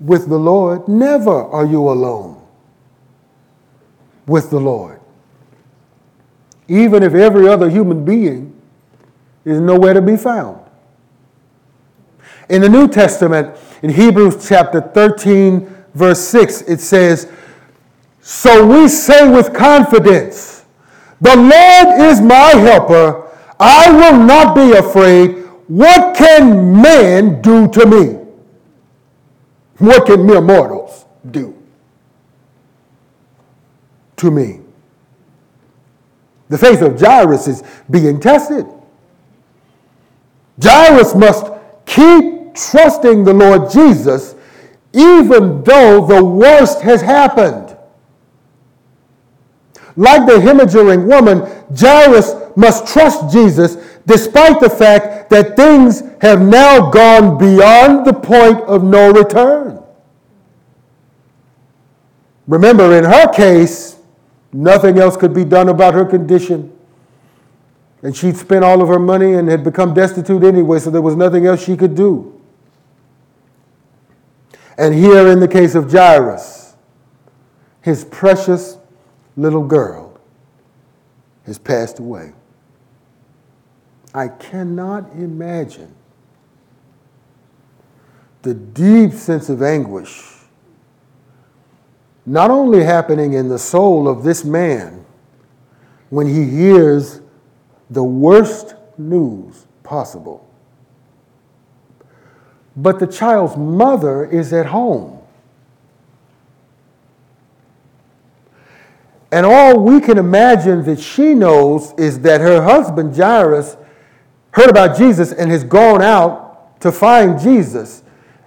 with 0.01 0.29
the 0.29 0.39
Lord. 0.39 0.89
Never 0.89 1.45
are 1.45 1.67
you 1.67 1.89
alone 1.89 2.43
with 4.27 4.51
the 4.51 4.61
Lord 4.61 5.01
even 6.69 7.03
if 7.03 7.15
every 7.15 7.49
other 7.49 7.69
human 7.69 8.05
being 8.05 8.61
is 9.45 9.61
nowhere 9.61 9.95
to 9.95 10.03
be 10.03 10.17
found. 10.17 10.61
In 12.49 12.63
the 12.63 12.69
New 12.69 12.89
Testament, 12.89 13.57
in 13.83 13.91
Hebrews 13.91 14.49
chapter 14.49 14.81
13, 14.81 15.67
verse 15.95 16.21
6, 16.21 16.63
it 16.63 16.81
says, 16.81 17.31
So 18.21 18.67
we 18.67 18.89
say 18.89 19.29
with 19.29 19.55
confidence, 19.55 20.65
The 21.21 21.37
Lord 21.37 22.01
is 22.11 22.21
my 22.21 22.51
helper. 22.51 23.31
I 23.61 23.91
will 23.91 24.19
not 24.25 24.55
be 24.55 24.73
afraid. 24.73 25.45
What 25.69 26.17
can 26.17 26.81
man 26.83 27.41
do 27.41 27.69
to 27.69 27.87
me? 27.87 28.24
What 29.78 30.07
can 30.07 30.26
mere 30.26 30.40
mortals 30.40 31.04
do 31.31 31.57
to 34.16 34.31
me? 34.31 34.61
The 36.49 36.59
faith 36.59 36.83
of 36.83 37.00
Jairus 37.00 37.49
is 37.49 37.62
being 37.90 38.21
tested. 38.21 38.66
Jairus 40.62 41.14
must 41.14 41.47
keep 41.87 42.54
trusting 42.54 43.25
the 43.25 43.33
Lord 43.33 43.71
Jesus 43.71 44.37
even 44.93 45.64
though 45.64 46.07
the 46.07 46.25
worst 46.25 46.81
has 46.83 47.02
happened. 47.02 47.76
Like 49.97 50.26
the 50.26 50.35
hemorrhaging 50.35 51.07
woman, 51.07 51.40
Jairus 51.76 52.35
must 52.57 52.87
trust 52.93 53.33
Jesus 53.33 53.76
despite 54.06 54.61
the 54.61 54.70
fact 54.70 55.30
that 55.30 55.56
things 55.56 56.02
have 56.20 56.40
now 56.40 56.90
gone 56.90 57.38
beyond 57.38 58.06
the 58.06 58.12
point 58.12 58.61
of 58.62 58.82
no 58.84 59.11
return. 59.12 59.82
Remember, 62.46 62.96
in 62.96 63.04
her 63.04 63.32
case, 63.32 63.94
Nothing 64.56 64.99
else 64.99 65.16
could 65.16 65.34
be 65.34 65.44
done 65.44 65.68
about 65.68 65.94
her 65.94 66.04
condition. 66.04 66.73
And 68.04 68.16
she'd 68.16 68.37
spent 68.37 68.64
all 68.64 68.80
of 68.80 68.87
her 68.87 69.00
money 69.00 69.32
and 69.32 69.49
had 69.49 69.64
become 69.64 69.92
destitute 69.94 70.44
anyway, 70.44 70.78
so 70.78 70.90
there 70.90 71.02
was 71.02 71.17
nothing 71.17 71.45
else 71.45 71.64
she 71.64 71.76
could 71.76 71.97
do. 71.97 72.40
And 74.78 74.95
here, 74.95 75.26
in 75.26 75.40
the 75.40 75.49
case 75.49 75.75
of 75.75 75.90
Jairus, 75.90 76.76
his 77.82 78.04
precious 78.04 78.78
little 79.36 79.67
girl 79.67 80.21
has 81.47 81.58
passed 81.58 81.99
away. 81.99 82.32
I 84.15 84.29
cannot 84.29 85.13
imagine 85.15 85.93
the 88.43 88.55
deep 88.55 89.13
sense 89.13 89.49
of 89.49 89.61
anguish 89.61 90.31
not 92.27 92.50
only 92.50 92.85
happening 92.85 93.33
in 93.35 93.49
the 93.49 93.59
soul 93.59 94.09
of 94.09 94.23
this 94.23 94.45
man 94.45 95.05
when 96.11 96.27
he 96.27 96.45
hears 96.45 97.21
the 97.91 98.05
worst 98.05 98.77
news 98.97 99.67
possible, 99.83 100.49
but 102.77 102.99
the 102.99 103.07
child's 103.07 103.57
mother 103.57 104.25
is 104.25 104.53
at 104.53 104.67
home. 104.67 105.19
And 109.31 109.45
all 109.45 109.81
we 109.81 110.00
can 110.00 110.17
imagine 110.17 110.85
that 110.85 111.00
she 111.00 111.35
knows 111.35 111.93
is 111.99 112.21
that 112.21 112.41
her 112.41 112.63
husband, 112.63 113.17
Jairus, 113.17 113.77
heard 114.54 114.71
about 114.71 114.97
Jesus 114.97 115.32
and 115.32 115.50
has 115.50 115.64
gone 115.64 116.00
out 116.00 116.80
to 116.80 116.93
find 116.93 117.40
Jesus 117.40 118.04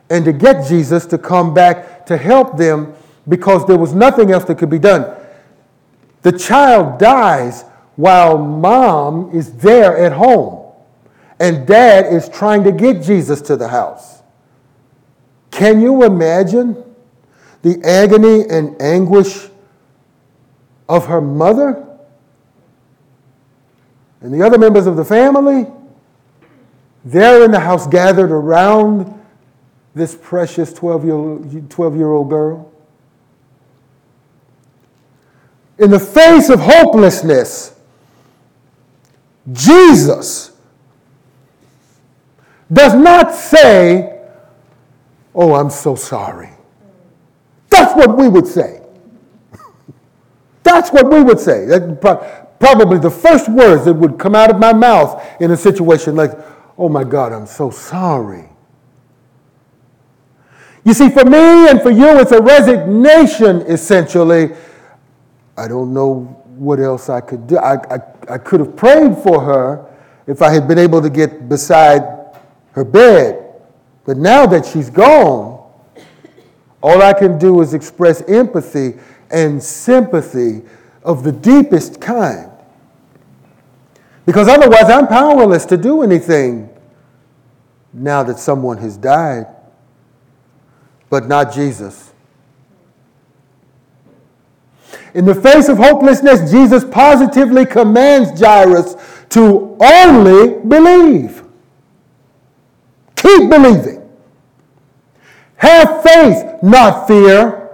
and 0.09 0.23
to 0.23 0.31
get 0.31 0.65
Jesus 0.65 1.05
to 1.07 1.17
come 1.17 1.53
back 1.53 2.05
to 2.05 2.15
help 2.15 2.57
them 2.57 2.93
because 3.27 3.67
there 3.67 3.77
was 3.77 3.93
nothing 3.93 4.31
else 4.31 4.45
that 4.45 4.57
could 4.57 4.69
be 4.69 4.79
done. 4.79 5.13
The 6.21 6.31
child 6.31 6.97
dies 6.97 7.65
while 7.97 8.37
mom 8.37 9.35
is 9.35 9.51
there 9.57 9.97
at 9.97 10.13
home 10.13 10.71
and 11.39 11.67
dad 11.67 12.05
is 12.13 12.29
trying 12.29 12.63
to 12.63 12.71
get 12.71 13.03
Jesus 13.03 13.41
to 13.41 13.57
the 13.57 13.67
house. 13.67 14.21
Can 15.51 15.81
you 15.81 16.03
imagine 16.03 16.83
the 17.63 17.81
agony 17.83 18.47
and 18.49 18.81
anguish 18.81 19.47
of 20.87 21.07
her 21.07 21.19
mother 21.19 21.85
and 24.21 24.33
the 24.33 24.41
other 24.41 24.57
members 24.57 24.87
of 24.87 24.95
the 24.95 25.03
family? 25.03 25.67
They're 27.09 27.43
in 27.43 27.51
the 27.51 27.59
house 27.59 27.87
gathered 27.87 28.31
around 28.31 29.13
this 29.95 30.15
precious 30.15 30.73
12 30.73 31.05
year, 31.05 31.61
12 31.69 31.95
year 31.95 32.11
old 32.11 32.29
girl 32.29 32.71
in 35.77 35.91
the 35.91 35.99
face 35.99 36.49
of 36.49 36.59
hopelessness, 36.59 37.75
Jesus 39.51 40.51
does 42.71 42.93
not 42.93 43.33
say, 43.33 44.13
Oh, 45.33 45.53
I'm 45.53 45.69
so 45.69 45.95
sorry. 45.95 46.49
That's 47.69 47.93
what 47.95 48.17
we 48.17 48.27
would 48.27 48.47
say. 48.47 48.81
That's 50.63 50.89
what 50.89 51.11
we 51.11 51.21
would 51.21 51.39
say. 51.39 51.65
That 51.65 52.01
probably 52.59 52.97
the 52.97 53.11
first 53.11 53.47
words 53.47 53.85
that 53.85 53.93
would 53.93 54.17
come 54.17 54.33
out 54.33 54.49
of 54.49 54.57
my 54.57 54.73
mouth 54.73 55.23
in 55.39 55.51
a 55.51 55.57
situation 55.57 56.15
like, 56.15 56.31
Oh 56.77 56.89
my 56.89 57.03
God, 57.03 57.33
I'm 57.33 57.47
so 57.47 57.69
sorry. 57.69 58.49
You 60.83 60.93
see, 60.93 61.09
for 61.09 61.25
me 61.25 61.69
and 61.69 61.81
for 61.81 61.91
you, 61.91 62.19
it's 62.19 62.31
a 62.31 62.41
resignation 62.41 63.61
essentially 63.63 64.51
I 65.57 65.67
don't 65.67 65.91
know 65.91 66.19
what 66.55 66.79
else 66.79 67.09
I 67.09 67.19
could 67.19 67.47
do. 67.47 67.57
I, 67.57 67.75
I, 67.95 67.99
I 68.29 68.37
could 68.37 68.59
have 68.59 68.75
prayed 68.75 69.17
for 69.17 69.41
her 69.41 69.85
if 70.27 70.41
I 70.43 70.53
had 70.53 70.67
been 70.67 70.77
able 70.77 71.01
to 71.01 71.09
get 71.09 71.49
beside 71.49 72.03
her 72.73 72.83
bed. 72.83 73.43
But 74.05 74.17
now 74.17 74.45
that 74.45 74.65
she's 74.65 74.91
gone, 74.91 75.67
all 76.81 77.01
I 77.01 77.13
can 77.13 77.39
do 77.39 77.61
is 77.61 77.73
express 77.73 78.21
empathy 78.29 78.99
and 79.31 79.61
sympathy 79.61 80.61
of 81.03 81.23
the 81.23 81.31
deepest 81.31 81.99
kind. 81.99 82.46
Because 84.27 84.49
otherwise, 84.49 84.89
I'm 84.89 85.07
powerless 85.07 85.65
to 85.67 85.77
do 85.77 86.03
anything 86.03 86.69
now 87.93 88.23
that 88.23 88.37
someone 88.37 88.77
has 88.79 88.97
died, 88.97 89.47
but 91.09 91.29
not 91.29 91.53
Jesus. 91.53 92.11
In 95.13 95.23
the 95.23 95.33
face 95.33 95.69
of 95.69 95.77
hopelessness, 95.77 96.51
Jesus 96.51 96.83
positively 96.83 97.65
commands 97.65 98.37
Jairus 98.37 98.97
to 99.29 99.77
only 99.79 100.59
believe. 100.59 101.41
Keep 103.15 103.49
believing. 103.49 104.09
Have 105.55 106.03
faith, 106.03 106.61
not 106.61 107.07
fear. 107.07 107.69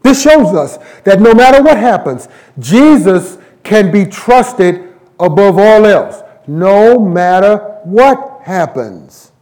This 0.00 0.22
shows 0.22 0.54
us 0.54 0.78
that 1.04 1.20
no 1.20 1.34
matter 1.34 1.62
what 1.62 1.76
happens, 1.76 2.30
Jesus 2.58 3.36
can 3.62 3.92
be 3.92 4.06
trusted 4.06 4.85
above 5.18 5.58
all 5.58 5.86
else, 5.86 6.22
no 6.46 6.98
matter 6.98 7.56
what 7.84 8.40
happens. 8.42 9.32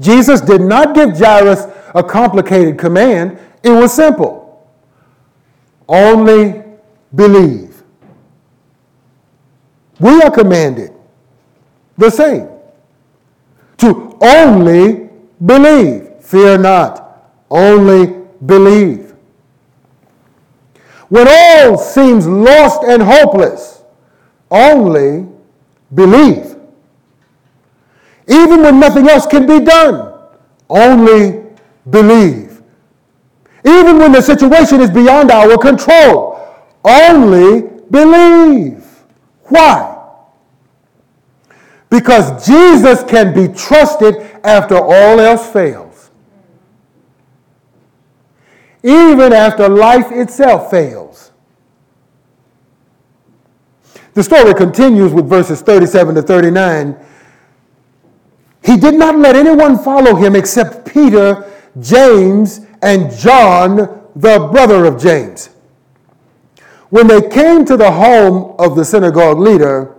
Jesus 0.00 0.40
did 0.40 0.60
not 0.60 0.94
give 0.94 1.18
Jairus 1.18 1.66
a 1.94 2.02
complicated 2.02 2.78
command. 2.78 3.38
It 3.62 3.70
was 3.70 3.92
simple 3.92 4.38
only 5.88 6.62
believe. 7.14 7.82
We 9.98 10.20
are 10.22 10.30
commanded 10.30 10.92
the 11.96 12.10
same 12.10 12.48
to 13.78 14.16
only 14.20 15.08
believe. 15.44 16.08
Fear 16.20 16.58
not, 16.58 17.32
only 17.50 18.22
believe. 18.44 19.07
When 21.08 21.26
all 21.28 21.78
seems 21.78 22.26
lost 22.26 22.82
and 22.84 23.02
hopeless, 23.02 23.82
only 24.50 25.26
believe. 25.94 26.56
Even 28.28 28.62
when 28.62 28.78
nothing 28.78 29.08
else 29.08 29.26
can 29.26 29.46
be 29.46 29.60
done, 29.60 30.12
only 30.68 31.44
believe. 31.88 32.60
Even 33.64 33.98
when 33.98 34.12
the 34.12 34.20
situation 34.20 34.80
is 34.80 34.90
beyond 34.90 35.30
our 35.30 35.56
control, 35.56 36.38
only 36.84 37.62
believe. 37.90 38.84
Why? 39.44 39.94
Because 41.90 42.46
Jesus 42.46 43.02
can 43.04 43.34
be 43.34 43.52
trusted 43.54 44.16
after 44.44 44.76
all 44.76 45.20
else 45.20 45.50
fails. 45.50 45.87
Even 48.82 49.32
after 49.32 49.68
life 49.68 50.10
itself 50.10 50.70
fails. 50.70 51.32
The 54.14 54.22
story 54.22 54.54
continues 54.54 55.12
with 55.12 55.28
verses 55.28 55.60
37 55.62 56.16
to 56.16 56.22
39. 56.22 56.96
He 58.64 58.76
did 58.76 58.94
not 58.94 59.16
let 59.16 59.36
anyone 59.36 59.78
follow 59.78 60.14
him 60.14 60.34
except 60.34 60.92
Peter, 60.92 61.50
James, 61.80 62.66
and 62.82 63.10
John, 63.16 63.76
the 64.16 64.48
brother 64.52 64.84
of 64.84 65.00
James. 65.00 65.50
When 66.90 67.06
they 67.06 67.28
came 67.28 67.64
to 67.66 67.76
the 67.76 67.90
home 67.90 68.56
of 68.58 68.74
the 68.74 68.84
synagogue 68.84 69.38
leader, 69.38 69.94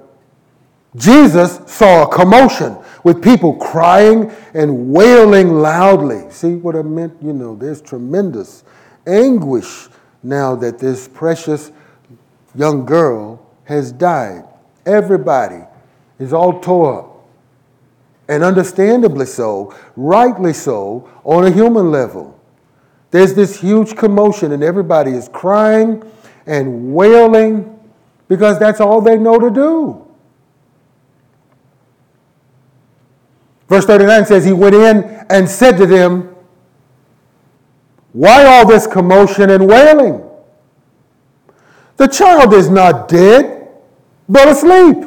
Jesus 0.96 1.62
saw 1.68 2.04
a 2.04 2.14
commotion 2.14 2.78
with 3.04 3.24
people 3.24 3.56
crying 3.56 4.32
and 4.54 4.92
wailing 4.92 5.60
loudly. 5.62 6.30
See 6.30 6.56
what 6.56 6.76
I 6.76 6.82
meant? 6.82 7.16
You 7.22 7.34
know, 7.34 7.56
there's 7.56 7.82
tremendous 7.82 8.64
anguish 9.08 9.88
now 10.24 10.56
that 10.56 10.80
this 10.80 11.08
precious 11.08 11.72
young 12.56 12.86
girl 12.86 13.46
has 13.66 13.92
died. 13.92 14.44
Everybody 14.86 15.64
is 16.20 16.34
all 16.34 16.60
tore 16.60 17.00
up. 17.00 17.28
And 18.28 18.44
understandably 18.44 19.26
so, 19.26 19.76
rightly 19.96 20.54
so, 20.54 21.10
on 21.24 21.46
a 21.46 21.52
human 21.52 21.90
level. 21.92 22.40
There's 23.12 23.34
this 23.34 23.60
huge 23.60 23.96
commotion, 23.96 24.52
and 24.52 24.64
everybody 24.64 25.12
is 25.12 25.30
crying 25.30 26.04
and 26.46 26.94
wailing 26.94 27.80
because 28.28 28.60
that's 28.60 28.80
all 28.80 29.02
they 29.02 29.18
know 29.18 29.40
to 29.40 29.50
do. 29.50 30.09
Verse 33.70 33.86
39 33.86 34.26
says, 34.26 34.44
He 34.44 34.52
went 34.52 34.76
in 34.76 35.04
and 35.30 35.48
said 35.48 35.78
to 35.78 35.86
them, 35.86 36.36
Why 38.12 38.46
all 38.46 38.68
this 38.68 38.88
commotion 38.88 39.52
and 39.52 39.68
wailing? 39.68 40.28
The 41.98 42.08
child 42.08 42.54
is 42.54 42.70
not 42.70 43.08
dead, 43.08 43.68
but 44.28 44.48
asleep. 44.48 45.06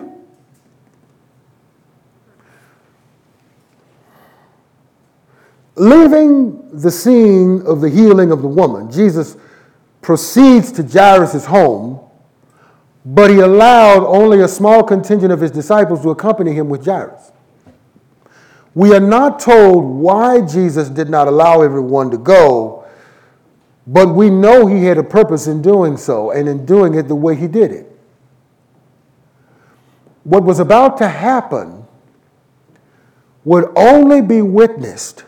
Leaving 5.74 6.78
the 6.78 6.90
scene 6.90 7.62
of 7.66 7.80
the 7.80 7.88
healing 7.88 8.30
of 8.30 8.42
the 8.42 8.48
woman, 8.48 8.92
Jesus 8.92 9.36
proceeds 10.02 10.70
to 10.72 10.82
Jairus' 10.82 11.46
home, 11.46 11.98
but 13.04 13.30
he 13.30 13.40
allowed 13.40 14.04
only 14.04 14.40
a 14.42 14.48
small 14.48 14.84
contingent 14.84 15.32
of 15.32 15.40
his 15.40 15.50
disciples 15.50 16.02
to 16.02 16.10
accompany 16.10 16.52
him 16.52 16.68
with 16.68 16.84
Jairus. 16.84 17.31
We 18.74 18.94
are 18.94 19.00
not 19.00 19.38
told 19.38 19.84
why 19.84 20.40
Jesus 20.40 20.88
did 20.88 21.10
not 21.10 21.28
allow 21.28 21.62
everyone 21.62 22.10
to 22.10 22.18
go, 22.18 22.84
but 23.86 24.14
we 24.14 24.30
know 24.30 24.66
he 24.66 24.84
had 24.84 24.96
a 24.96 25.02
purpose 25.02 25.46
in 25.46 25.60
doing 25.60 25.96
so 25.96 26.30
and 26.30 26.48
in 26.48 26.64
doing 26.64 26.94
it 26.94 27.08
the 27.08 27.14
way 27.14 27.36
he 27.36 27.48
did 27.48 27.70
it. 27.70 27.88
What 30.24 30.44
was 30.44 30.60
about 30.60 30.96
to 30.98 31.08
happen 31.08 31.84
would 33.44 33.70
only 33.76 34.22
be 34.22 34.40
witnessed 34.40 35.24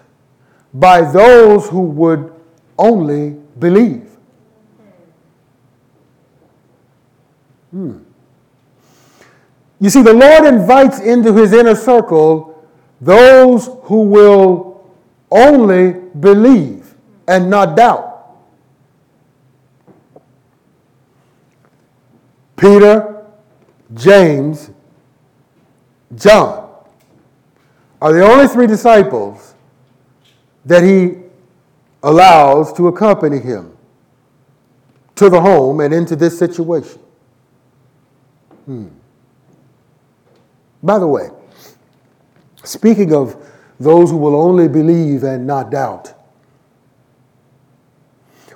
by 0.72 1.00
those 1.02 1.68
who 1.68 1.80
would 1.80 2.32
only 2.78 3.30
believe. 3.58 4.08
Hmm. 7.72 7.98
You 9.80 9.90
see, 9.90 10.02
the 10.02 10.12
Lord 10.12 10.44
invites 10.44 11.00
into 11.00 11.34
his 11.34 11.52
inner 11.52 11.74
circle 11.74 12.53
those 13.04 13.68
who 13.82 14.02
will 14.02 14.90
only 15.30 15.92
believe 15.92 16.94
and 17.28 17.50
not 17.50 17.76
doubt. 17.76 18.12
Peter, 22.56 23.26
James, 23.92 24.70
John 26.14 26.70
are 28.00 28.12
the 28.12 28.24
only 28.24 28.48
three 28.48 28.66
disciples 28.66 29.54
that 30.64 30.82
he 30.82 31.16
allows 32.02 32.72
to 32.74 32.88
accompany 32.88 33.38
him 33.38 33.76
to 35.16 35.28
the 35.28 35.40
home 35.40 35.80
and 35.80 35.92
into 35.92 36.16
this 36.16 36.38
situation. 36.38 37.00
Hmm. 38.64 38.88
By 40.82 40.98
the 40.98 41.06
way, 41.06 41.28
Speaking 42.64 43.14
of 43.14 43.36
those 43.78 44.10
who 44.10 44.16
will 44.16 44.34
only 44.34 44.68
believe 44.68 45.22
and 45.22 45.46
not 45.46 45.70
doubt, 45.70 46.14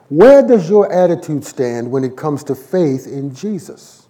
where 0.08 0.46
does 0.46 0.68
your 0.70 0.90
attitude 0.90 1.44
stand 1.44 1.90
when 1.90 2.02
it 2.02 2.16
comes 2.16 2.42
to 2.44 2.54
faith 2.54 3.06
in 3.06 3.34
Jesus? 3.34 4.06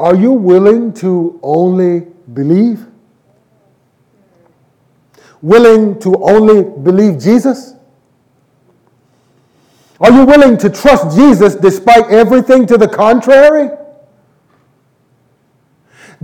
Are 0.00 0.16
you 0.16 0.32
willing 0.32 0.94
to 0.94 1.38
only 1.42 2.06
believe? 2.32 2.86
Willing 5.42 5.98
to 6.00 6.14
only 6.22 6.62
believe 6.62 7.20
Jesus? 7.20 7.74
Are 10.00 10.10
you 10.10 10.24
willing 10.24 10.56
to 10.58 10.70
trust 10.70 11.16
Jesus 11.16 11.54
despite 11.54 12.06
everything 12.06 12.66
to 12.66 12.78
the 12.78 12.88
contrary? 12.88 13.70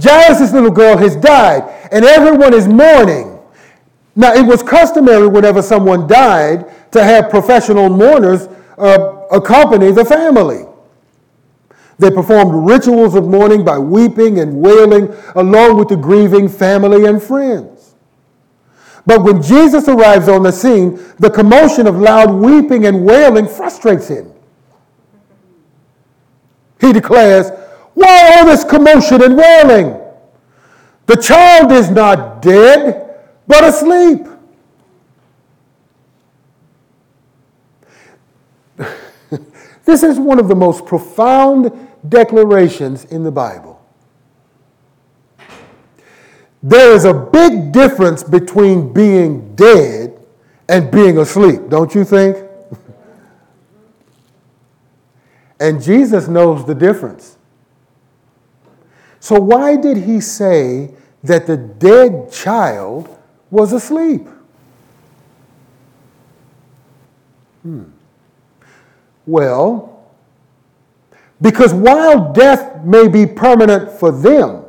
Jairus' 0.01 0.53
little 0.53 0.71
girl 0.71 0.97
has 0.97 1.17
died, 1.17 1.63
and 1.91 2.05
everyone 2.05 2.55
is 2.55 2.69
mourning. 2.69 3.39
Now, 4.15 4.35
it 4.35 4.47
was 4.47 4.63
customary 4.63 5.29
whenever 5.29 5.63
someone 5.63 6.07
died 6.07 6.67
to 6.93 7.05
have 7.05 7.31
professional 7.31 7.89
mourners 7.89 8.49
uh, 8.79 9.27
accompany 9.31 9.93
the 9.93 10.05
family. 10.05 10.65
They 11.99 12.11
performed 12.11 12.69
rituals 12.69 13.15
of 13.17 13.27
mourning 13.27 13.65
by 13.65 13.79
weeping 13.79 14.39
and 14.39 14.61
wailing 14.61 15.13
along 15.35 15.79
with 15.79 15.89
the 15.89 15.97
grieving 15.97 16.49
family 16.49 17.07
and 17.07 17.21
friends. 17.21 17.95
But 19.05 19.23
when 19.25 19.43
Jesus 19.43 19.89
arrives 19.89 20.29
on 20.29 20.43
the 20.43 20.53
scene, 20.53 21.01
the 21.19 21.31
commotion 21.31 21.87
of 21.87 21.97
loud 21.97 22.31
weeping 22.31 22.87
and 22.87 23.05
wailing 23.05 23.49
frustrates 23.49 24.07
him. 24.07 24.33
He 26.81 26.93
declares, 26.93 27.51
why 27.99 28.37
all 28.37 28.47
this 28.47 28.63
commotion 28.63 29.23
and 29.23 29.37
wailing? 29.37 30.01
The 31.07 31.17
child 31.17 31.73
is 31.73 31.91
not 31.91 32.41
dead, 32.41 33.19
but 33.47 33.65
asleep. 33.65 34.27
this 39.85 40.03
is 40.03 40.19
one 40.19 40.39
of 40.39 40.49
the 40.49 40.55
most 40.55 40.87
profound 40.87 41.89
declarations 42.09 43.05
in 43.07 43.25
the 43.25 43.33
Bible. 43.33 43.83
There 46.63 46.95
is 46.95 47.05
a 47.05 47.15
big 47.15 47.73
difference 47.73 48.23
between 48.23 48.93
being 48.93 49.57
dead 49.57 50.15
and 50.69 50.91
being 50.91 51.19
asleep, 51.19 51.69
don't 51.69 51.95
you 51.95 52.05
think? 52.05 52.37
and 55.61 55.83
Jesus 55.83 56.29
knows 56.29 56.67
the 56.67 56.75
difference. 56.75 57.38
So, 59.21 59.41
why 59.41 59.77
did 59.77 59.97
he 59.97 60.21
say 60.21 60.95
that 61.25 61.47
the 61.47 61.57
dead 61.57 62.31
child 62.33 63.17
was 63.51 63.73
asleep? 63.73 64.27
Hmm. 67.63 67.85
Well, 69.27 70.07
because 71.41 71.75
while 71.75 72.33
death 72.33 72.85
may 72.85 73.09
be 73.09 73.27
permanent 73.27 73.91
for 73.91 74.11
them, 74.11 74.65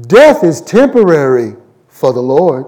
death 0.00 0.42
is 0.42 0.60
temporary 0.60 1.56
for 1.88 2.12
the 2.12 2.20
Lord. 2.20 2.66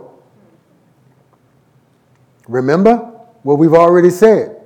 Remember 2.49 2.97
what 3.43 3.59
we've 3.59 3.75
already 3.75 4.11
said. 4.11 4.57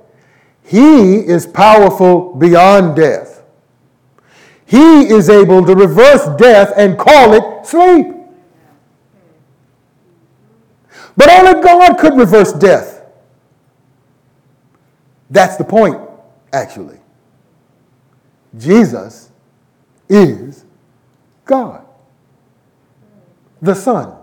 He 0.63 1.15
is 1.15 1.47
powerful 1.47 2.35
beyond 2.35 2.95
death. 2.95 3.40
He 4.71 5.09
is 5.09 5.29
able 5.29 5.65
to 5.65 5.75
reverse 5.75 6.25
death 6.37 6.71
and 6.77 6.97
call 6.97 7.33
it 7.33 7.65
sleep. 7.65 8.07
But 11.17 11.29
only 11.29 11.61
God 11.61 11.99
could 11.99 12.15
reverse 12.15 12.53
death. 12.53 13.05
That's 15.29 15.57
the 15.57 15.65
point, 15.65 15.99
actually. 16.53 16.99
Jesus 18.57 19.29
is 20.07 20.63
God, 21.43 21.85
the 23.61 23.75
Son. 23.75 24.15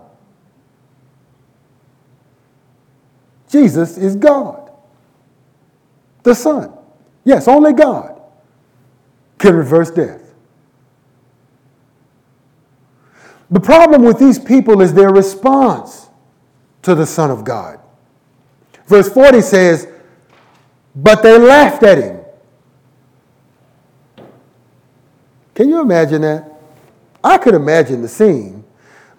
Jesus 3.49 3.99
is 3.99 4.15
God, 4.15 4.71
the 6.23 6.33
Son. 6.33 6.73
Yes, 7.23 7.47
only 7.47 7.73
God 7.73 8.19
can 9.37 9.55
reverse 9.55 9.91
death. 9.91 10.28
The 13.51 13.59
problem 13.59 14.03
with 14.03 14.19
these 14.19 14.37
people 14.37 14.81
is 14.81 14.93
their 14.93 15.11
response 15.11 16.09
to 16.83 16.95
the 16.95 17.05
Son 17.05 17.31
of 17.31 17.43
God. 17.43 17.79
Verse 18.85 19.11
40 19.11 19.41
says, 19.41 19.87
But 20.95 21.23
they 21.23 21.37
laughed 21.37 21.83
at 21.83 21.97
him. 21.97 22.19
Can 25.55 25.69
you 25.69 25.81
imagine 25.81 26.21
that? 26.21 26.53
I 27.23 27.37
could 27.37 27.53
imagine 27.53 28.01
the 28.01 28.07
scene. 28.07 28.63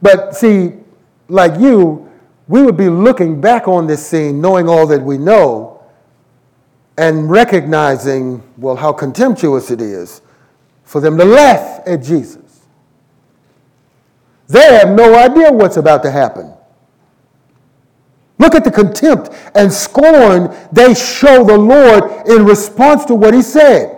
But 0.00 0.34
see, 0.34 0.72
like 1.28 1.60
you, 1.60 2.10
we 2.48 2.62
would 2.62 2.76
be 2.76 2.88
looking 2.88 3.40
back 3.40 3.68
on 3.68 3.86
this 3.86 4.04
scene 4.04 4.40
knowing 4.40 4.68
all 4.68 4.86
that 4.86 5.02
we 5.02 5.18
know 5.18 5.82
and 6.96 7.30
recognizing, 7.30 8.42
well, 8.56 8.76
how 8.76 8.92
contemptuous 8.92 9.70
it 9.70 9.80
is 9.80 10.22
for 10.84 11.00
them 11.00 11.16
to 11.18 11.24
laugh 11.24 11.80
at 11.86 12.02
Jesus. 12.02 12.39
They 14.50 14.74
have 14.74 14.90
no 14.90 15.14
idea 15.14 15.52
what's 15.52 15.76
about 15.76 16.02
to 16.02 16.10
happen. 16.10 16.52
Look 18.38 18.56
at 18.56 18.64
the 18.64 18.70
contempt 18.72 19.30
and 19.54 19.72
scorn 19.72 20.52
they 20.72 20.92
show 20.94 21.44
the 21.44 21.56
Lord 21.56 22.26
in 22.26 22.44
response 22.44 23.04
to 23.04 23.14
what 23.14 23.32
he 23.32 23.42
said. 23.42 23.96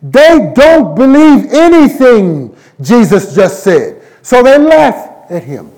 They 0.00 0.52
don't 0.54 0.94
believe 0.94 1.52
anything 1.52 2.56
Jesus 2.80 3.34
just 3.34 3.62
said. 3.62 4.02
So 4.22 4.42
they 4.42 4.56
laugh 4.56 5.30
at 5.30 5.42
him. 5.42 5.70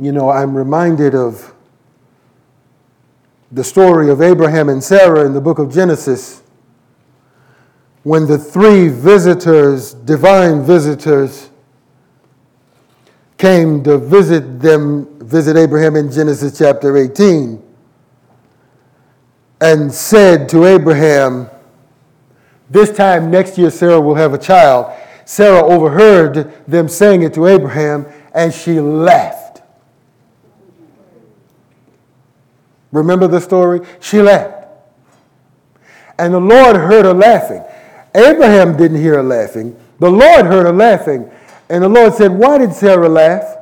You 0.00 0.10
know, 0.12 0.30
I'm 0.30 0.56
reminded 0.56 1.14
of 1.14 1.54
the 3.52 3.62
story 3.62 4.10
of 4.10 4.20
Abraham 4.20 4.68
and 4.68 4.82
Sarah 4.82 5.24
in 5.26 5.32
the 5.32 5.40
book 5.40 5.60
of 5.60 5.72
Genesis 5.72 6.42
when 8.08 8.26
the 8.26 8.38
three 8.38 8.88
visitors, 8.88 9.92
divine 9.92 10.64
visitors, 10.64 11.50
came 13.36 13.84
to 13.84 13.98
visit 13.98 14.60
them, 14.60 15.06
visit 15.18 15.58
Abraham 15.58 15.94
in 15.94 16.10
Genesis 16.10 16.56
chapter 16.56 16.96
18 16.96 17.62
and 19.60 19.92
said 19.92 20.48
to 20.48 20.64
Abraham, 20.64 21.50
This 22.70 22.90
time 22.96 23.30
next 23.30 23.58
year 23.58 23.70
Sarah 23.70 24.00
will 24.00 24.14
have 24.14 24.32
a 24.32 24.38
child. 24.38 24.90
Sarah 25.26 25.62
overheard 25.62 26.50
them 26.66 26.88
saying 26.88 27.24
it 27.24 27.34
to 27.34 27.46
Abraham 27.46 28.06
and 28.32 28.54
she 28.54 28.80
laughed. 28.80 29.60
Remember 32.90 33.28
the 33.28 33.42
story? 33.42 33.80
She 34.00 34.22
laughed. 34.22 34.66
And 36.18 36.32
the 36.32 36.40
Lord 36.40 36.74
heard 36.74 37.04
her 37.04 37.12
laughing. 37.12 37.62
Abraham 38.14 38.76
didn't 38.76 39.00
hear 39.00 39.14
her 39.14 39.22
laughing. 39.22 39.78
The 39.98 40.10
Lord 40.10 40.46
heard 40.46 40.66
her 40.66 40.72
laughing. 40.72 41.30
And 41.68 41.84
the 41.84 41.88
Lord 41.88 42.14
said, 42.14 42.32
Why 42.32 42.58
did 42.58 42.72
Sarah 42.72 43.08
laugh? 43.08 43.56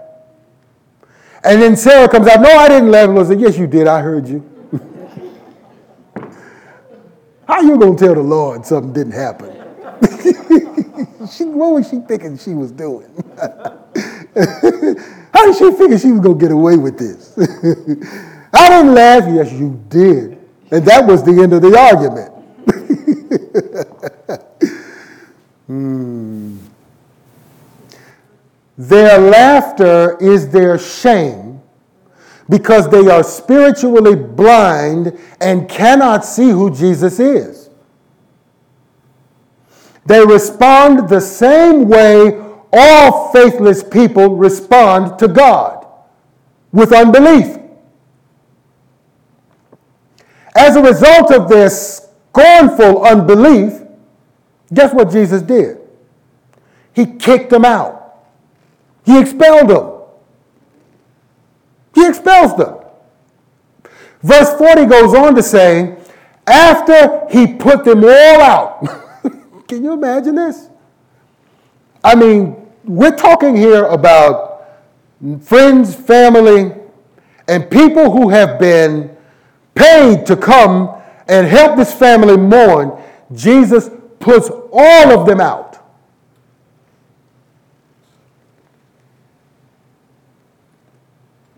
And 1.44 1.60
then 1.62 1.76
Sarah 1.76 2.08
comes 2.08 2.26
out, 2.28 2.40
No, 2.40 2.50
I 2.50 2.68
didn't 2.68 2.90
laugh. 2.90 3.08
The 3.08 3.12
Lord 3.14 3.26
said, 3.26 3.40
Yes, 3.40 3.58
you 3.58 3.66
did. 3.66 3.86
I 3.86 4.00
heard 4.00 4.28
you. 4.28 4.44
How 7.48 7.60
you 7.60 7.78
gonna 7.78 7.96
tell 7.96 8.14
the 8.14 8.22
Lord 8.22 8.64
something 8.64 8.92
didn't 8.92 9.12
happen? 9.12 9.52
she, 11.30 11.44
what 11.44 11.72
was 11.72 11.88
she 11.88 12.00
thinking 12.00 12.38
she 12.38 12.54
was 12.54 12.70
doing? 12.72 13.12
How 15.32 15.46
did 15.46 15.56
she 15.56 15.72
figure 15.72 15.98
she 15.98 16.12
was 16.12 16.20
gonna 16.20 16.38
get 16.38 16.50
away 16.50 16.76
with 16.76 16.98
this? 16.98 17.36
I 18.52 18.68
didn't 18.68 18.94
laugh. 18.94 19.24
Yes, 19.26 19.52
you 19.52 19.82
did. 19.88 20.38
And 20.70 20.84
that 20.86 21.06
was 21.06 21.22
the 21.24 21.42
end 21.42 21.52
of 21.52 21.62
the 21.62 21.76
argument. 21.78 22.32
Hmm. 25.66 26.58
Their 28.78 29.18
laughter 29.18 30.18
is 30.20 30.50
their 30.50 30.78
shame 30.78 31.62
because 32.48 32.88
they 32.90 33.08
are 33.08 33.24
spiritually 33.24 34.14
blind 34.14 35.18
and 35.40 35.68
cannot 35.68 36.24
see 36.24 36.50
who 36.50 36.70
Jesus 36.74 37.18
is. 37.18 37.70
They 40.04 40.24
respond 40.24 41.08
the 41.08 41.20
same 41.20 41.88
way 41.88 42.40
all 42.72 43.32
faithless 43.32 43.82
people 43.82 44.36
respond 44.36 45.18
to 45.18 45.28
God 45.28 45.86
with 46.70 46.92
unbelief. 46.92 47.58
As 50.54 50.76
a 50.76 50.82
result 50.82 51.32
of 51.32 51.48
their 51.48 51.68
scornful 52.36 53.04
unbelief, 53.04 53.80
guess 54.72 54.92
what 54.92 55.10
Jesus 55.10 55.40
did? 55.40 55.78
He 56.92 57.06
kicked 57.06 57.50
them 57.50 57.64
out, 57.64 58.24
he 59.04 59.18
expelled 59.18 59.70
them. 59.70 59.92
He 61.94 62.06
expels 62.06 62.54
them. 62.58 62.76
Verse 64.22 64.52
40 64.58 64.84
goes 64.84 65.14
on 65.14 65.34
to 65.34 65.42
say, 65.42 65.96
after 66.46 67.26
he 67.30 67.54
put 67.54 67.84
them 67.84 68.04
all 68.04 68.40
out. 68.42 68.86
Can 69.68 69.82
you 69.82 69.94
imagine 69.94 70.34
this? 70.34 70.68
I 72.04 72.14
mean, 72.14 72.54
we're 72.84 73.16
talking 73.16 73.56
here 73.56 73.86
about 73.86 74.68
friends, 75.40 75.94
family, 75.94 76.74
and 77.48 77.70
people 77.70 78.10
who 78.10 78.28
have 78.28 78.58
been 78.58 79.16
paid 79.74 80.26
to 80.26 80.36
come 80.36 80.95
and 81.28 81.46
help 81.46 81.76
this 81.76 81.92
family 81.92 82.36
mourn. 82.36 83.02
Jesus 83.32 83.90
puts 84.18 84.48
all 84.72 85.18
of 85.18 85.26
them 85.26 85.40
out. 85.40 85.66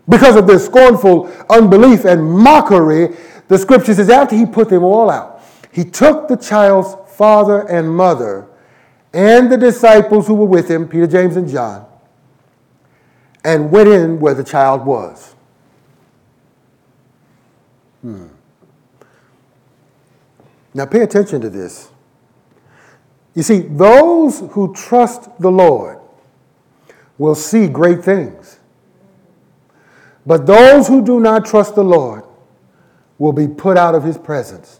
because 0.09 0.35
of 0.35 0.47
their 0.47 0.59
scornful 0.59 1.31
unbelief 1.49 2.03
and 2.03 2.23
mockery, 2.23 3.15
the 3.47 3.57
scripture 3.57 3.93
says, 3.93 4.09
after 4.09 4.35
he 4.35 4.45
put 4.45 4.67
them 4.69 4.83
all 4.83 5.09
out, 5.09 5.41
he 5.71 5.83
took 5.83 6.27
the 6.27 6.35
child's 6.35 6.95
father 7.15 7.61
and 7.69 7.95
mother 7.95 8.47
and 9.13 9.51
the 9.51 9.57
disciples 9.57 10.27
who 10.27 10.33
were 10.33 10.45
with 10.45 10.69
him, 10.69 10.87
Peter, 10.87 11.07
James, 11.07 11.35
and 11.35 11.47
John, 11.47 11.85
and 13.43 13.71
went 13.71 13.89
in 13.89 14.19
where 14.19 14.33
the 14.33 14.43
child 14.43 14.85
was. 14.85 15.35
Hmm. 18.01 18.27
Now 20.73 20.85
pay 20.85 21.01
attention 21.01 21.41
to 21.41 21.49
this. 21.49 21.89
You 23.33 23.43
see, 23.43 23.59
those 23.61 24.39
who 24.51 24.73
trust 24.73 25.29
the 25.39 25.51
Lord 25.51 25.99
will 27.17 27.35
see 27.35 27.67
great 27.67 28.03
things. 28.03 28.59
But 30.25 30.45
those 30.45 30.87
who 30.87 31.03
do 31.03 31.19
not 31.19 31.45
trust 31.45 31.75
the 31.75 31.83
Lord 31.83 32.23
will 33.17 33.33
be 33.33 33.47
put 33.47 33.77
out 33.77 33.95
of 33.95 34.03
his 34.03 34.17
presence. 34.17 34.79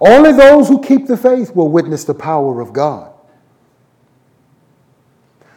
Only 0.00 0.32
those 0.32 0.68
who 0.68 0.80
keep 0.80 1.06
the 1.06 1.16
faith 1.16 1.54
will 1.54 1.68
witness 1.68 2.04
the 2.04 2.14
power 2.14 2.60
of 2.60 2.72
God. 2.72 3.12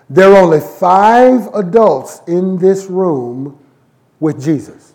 There 0.10 0.32
are 0.32 0.44
only 0.44 0.60
five 0.60 1.50
adults 1.56 2.22
in 2.28 2.58
this 2.58 2.86
room 2.86 3.58
with 4.20 4.44
Jesus 4.44 4.93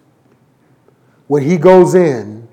when 1.28 1.42
he 1.42 1.56
goes 1.56 1.94
in 1.94 2.48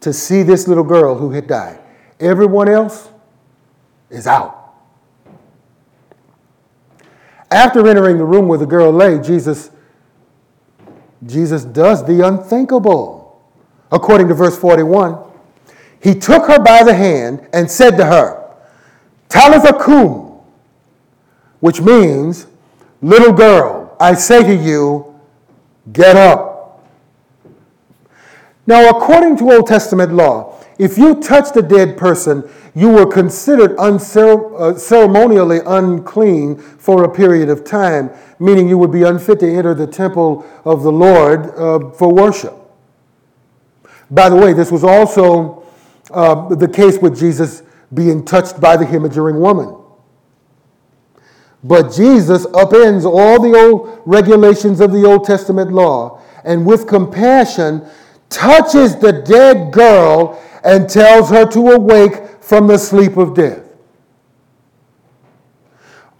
to 0.00 0.12
see 0.12 0.42
this 0.42 0.68
little 0.68 0.84
girl 0.84 1.16
who 1.16 1.32
had 1.32 1.46
died. 1.46 1.80
Everyone 2.20 2.68
else 2.68 3.10
is 4.10 4.26
out. 4.26 4.54
After 7.50 7.86
entering 7.88 8.18
the 8.18 8.24
room 8.24 8.46
where 8.46 8.58
the 8.58 8.66
girl 8.66 8.92
lay, 8.92 9.18
Jesus, 9.18 9.70
Jesus 11.26 11.64
does 11.64 12.06
the 12.06 12.26
unthinkable. 12.26 13.42
According 13.90 14.28
to 14.28 14.34
verse 14.34 14.56
41, 14.56 15.18
he 16.00 16.14
took 16.14 16.46
her 16.46 16.62
by 16.62 16.84
the 16.84 16.94
hand 16.94 17.48
and 17.52 17.70
said 17.70 17.96
to 17.96 18.04
her, 18.04 18.54
Talitha 19.28 19.78
cum, 19.78 20.38
which 21.60 21.80
means, 21.80 22.46
Little 23.00 23.32
girl, 23.32 23.96
I 24.00 24.14
say 24.14 24.42
to 24.42 24.54
you, 24.54 25.20
get 25.92 26.16
up. 26.16 26.47
Now, 28.68 28.90
according 28.90 29.38
to 29.38 29.50
Old 29.50 29.66
Testament 29.66 30.12
law, 30.12 30.62
if 30.78 30.98
you 30.98 31.22
touched 31.22 31.56
a 31.56 31.62
dead 31.62 31.96
person, 31.96 32.46
you 32.74 32.90
were 32.90 33.06
considered 33.06 33.74
uh, 33.78 34.74
unclean 35.66 36.56
for 36.58 37.04
a 37.04 37.08
period 37.10 37.48
of 37.48 37.64
time, 37.64 38.10
meaning 38.38 38.68
you 38.68 38.76
would 38.76 38.92
be 38.92 39.04
unfit 39.04 39.40
to 39.40 39.50
enter 39.50 39.72
the 39.72 39.86
temple 39.86 40.44
of 40.66 40.82
the 40.82 40.92
Lord 40.92 41.46
uh, 41.56 41.90
for 41.92 42.12
worship. 42.12 42.52
By 44.10 44.28
the 44.28 44.36
way, 44.36 44.52
this 44.52 44.70
was 44.70 44.84
also 44.84 45.64
uh, 46.10 46.54
the 46.54 46.68
case 46.68 46.98
with 46.98 47.18
Jesus 47.18 47.62
being 47.94 48.22
touched 48.22 48.60
by 48.60 48.76
the 48.76 48.84
hemorrhaging 48.84 49.40
woman. 49.40 49.82
But 51.64 51.90
Jesus 51.90 52.44
upends 52.48 53.06
all 53.06 53.40
the 53.40 53.58
old 53.58 54.02
regulations 54.04 54.82
of 54.82 54.92
the 54.92 55.06
Old 55.06 55.24
Testament 55.24 55.72
law 55.72 56.20
and 56.44 56.66
with 56.66 56.86
compassion 56.86 57.88
touches 58.30 58.96
the 58.96 59.12
dead 59.12 59.72
girl 59.72 60.42
and 60.64 60.88
tells 60.88 61.30
her 61.30 61.46
to 61.46 61.70
awake 61.70 62.42
from 62.42 62.66
the 62.66 62.78
sleep 62.78 63.16
of 63.16 63.34
death. 63.34 63.62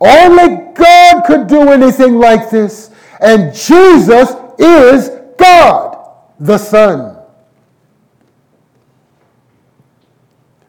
Only 0.01 0.73
God 0.75 1.25
could 1.27 1.47
do 1.47 1.71
anything 1.71 2.18
like 2.18 2.51
this, 2.51 2.90
and 3.21 3.55
Jesus 3.55 4.31
is 4.59 5.11
God, 5.37 6.14
the 6.38 6.57
Son. 6.57 7.16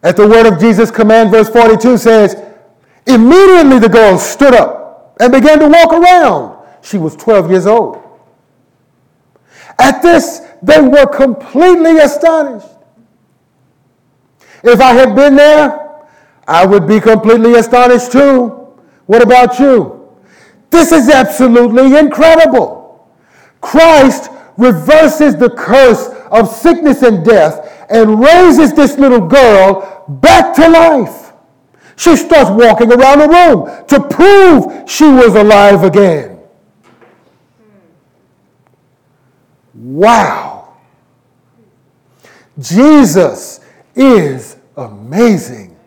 At 0.02 0.15
the 0.15 0.28
word 0.28 0.45
of 0.52 0.60
Jesus' 0.60 0.91
command, 0.91 1.30
verse 1.30 1.49
42 1.49 1.97
says, 1.97 2.36
Immediately 3.06 3.80
the 3.80 3.89
girl 3.89 4.17
stood 4.17 4.54
up 4.54 5.15
and 5.19 5.32
began 5.32 5.60
to 5.60 5.67
walk 5.67 5.91
around. 5.91 6.58
She 6.82 6.97
was 6.97 7.15
12 7.15 7.52
years 7.52 7.67
old. 7.67 8.02
At 9.79 10.01
this, 10.01 10.41
they 10.61 10.81
were 10.81 11.07
completely 11.07 11.99
astonished. 11.99 12.67
If 14.63 14.81
I 14.81 14.93
had 14.93 15.15
been 15.15 15.35
there, 15.37 15.89
I 16.47 16.65
would 16.65 16.87
be 16.87 16.99
completely 16.99 17.55
astonished 17.55 18.11
too. 18.11 18.67
What 19.05 19.21
about 19.21 19.57
you? 19.57 20.17
This 20.69 20.91
is 20.91 21.09
absolutely 21.09 21.97
incredible. 21.97 23.09
Christ 23.61 24.29
reverses 24.57 25.35
the 25.35 25.49
curse 25.49 26.09
of 26.29 26.49
sickness 26.49 27.01
and 27.01 27.23
death 27.23 27.85
and 27.89 28.19
raises 28.19 28.73
this 28.73 28.97
little 28.97 29.25
girl 29.25 30.05
back 30.07 30.53
to 30.55 30.67
life. 30.67 31.31
She 31.95 32.15
starts 32.15 32.49
walking 32.49 32.91
around 32.91 33.19
the 33.19 33.29
room 33.29 33.85
to 33.87 33.99
prove 33.99 34.89
she 34.89 35.05
was 35.05 35.35
alive 35.35 35.83
again. 35.83 36.38
Wow. 39.79 40.73
Jesus 42.59 43.61
is 43.95 44.57
amazing. 44.75 45.77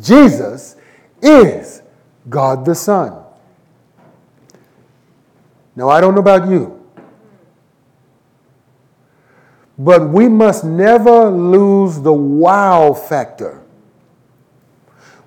Jesus 0.00 0.76
is 1.22 1.82
God 2.28 2.64
the 2.64 2.74
Son. 2.74 3.22
Now, 5.76 5.88
I 5.88 6.00
don't 6.00 6.14
know 6.14 6.20
about 6.20 6.48
you, 6.48 6.84
but 9.78 10.08
we 10.08 10.28
must 10.28 10.64
never 10.64 11.30
lose 11.30 12.00
the 12.00 12.12
wow 12.12 12.94
factor 12.94 13.62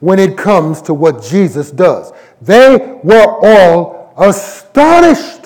when 0.01 0.19
it 0.19 0.37
comes 0.37 0.81
to 0.81 0.93
what 0.93 1.23
Jesus 1.23 1.71
does. 1.71 2.11
They 2.41 2.99
were 3.03 3.45
all 3.45 4.13
astonished 4.17 5.38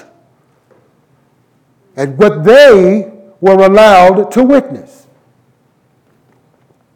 at 1.95 2.09
what 2.09 2.43
they 2.43 3.11
were 3.41 3.65
allowed 3.65 4.31
to 4.31 4.43
witness. 4.43 5.07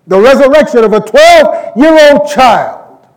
The 0.08 0.20
resurrection 0.20 0.84
of 0.84 0.94
a 0.94 1.02
12 1.02 1.78
year 1.78 2.12
old 2.12 2.30
child 2.30 3.08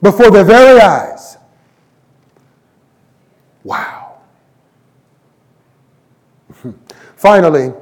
before 0.00 0.30
their 0.30 0.44
very 0.44 0.80
eyes. 0.80 1.36
Wow. 3.62 4.20
Finally, 7.16 7.74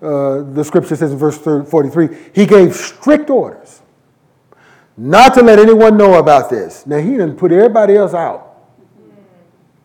uh, 0.00 0.42
the 0.42 0.64
scripture 0.64 0.96
says 0.96 1.12
in 1.12 1.18
verse 1.18 1.38
43, 1.38 2.08
he 2.34 2.46
gave 2.46 2.74
strict 2.74 3.30
orders 3.30 3.82
not 4.96 5.34
to 5.34 5.42
let 5.42 5.58
anyone 5.58 5.96
know 5.96 6.14
about 6.14 6.50
this. 6.50 6.86
Now, 6.86 6.98
he 6.98 7.10
didn't 7.10 7.36
put 7.36 7.50
everybody 7.52 7.96
else 7.96 8.14
out, 8.14 8.58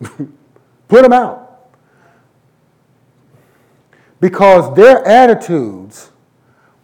put 0.88 1.02
them 1.02 1.12
out. 1.12 1.49
Because 4.20 4.74
their 4.76 5.06
attitudes 5.06 6.10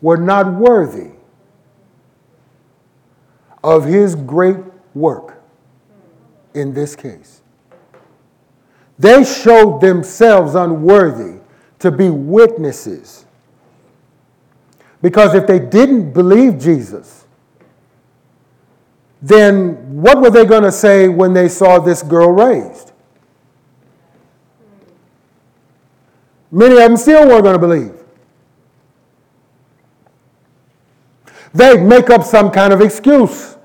were 0.01 0.17
not 0.17 0.53
worthy 0.55 1.11
of 3.63 3.85
his 3.85 4.15
great 4.15 4.59
work 4.95 5.43
in 6.55 6.73
this 6.73 6.97
case. 6.97 7.43
They 8.99 9.25
showed 9.25 9.81
themselves 9.81 10.55
unworthy 10.55 11.41
to 11.81 11.91
be 11.91 12.09
witnesses 12.09 13.27
because 15.03 15.35
if 15.35 15.47
they 15.47 15.59
didn't 15.59 16.13
believe 16.13 16.59
Jesus, 16.59 17.27
then 19.21 20.03
what 20.03 20.21
were 20.21 20.31
they 20.31 20.45
going 20.45 20.63
to 20.63 20.73
say 20.73 21.09
when 21.09 21.33
they 21.33 21.49
saw 21.49 21.79
this 21.79 22.03
girl 22.03 22.31
raised? 22.31 22.93
Many 26.57 26.73
of 26.73 26.79
them 26.79 26.97
still 26.97 27.29
weren't 27.29 27.43
going 27.43 27.53
to 27.53 27.59
believe. 27.59 27.93
They'd 31.53 31.83
make 31.83 32.09
up 32.09 32.25
some 32.25 32.51
kind 32.51 32.73
of 32.73 32.81
excuse, 32.81 33.59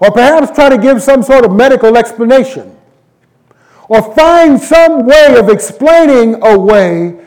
or 0.00 0.10
perhaps 0.10 0.54
try 0.54 0.68
to 0.68 0.76
give 0.76 1.02
some 1.02 1.22
sort 1.22 1.46
of 1.46 1.52
medical 1.52 1.96
explanation, 1.96 2.76
or 3.88 4.02
find 4.14 4.60
some 4.60 5.06
way 5.06 5.34
of 5.38 5.48
explaining 5.48 6.44
away 6.44 7.18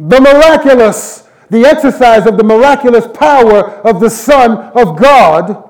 the 0.00 0.20
miraculous 0.20 1.28
the 1.48 1.64
exercise 1.64 2.26
of 2.26 2.36
the 2.36 2.44
miraculous 2.44 3.06
power 3.14 3.70
of 3.80 4.00
the 4.00 4.10
Son 4.10 4.52
of 4.74 4.98
God, 4.98 5.68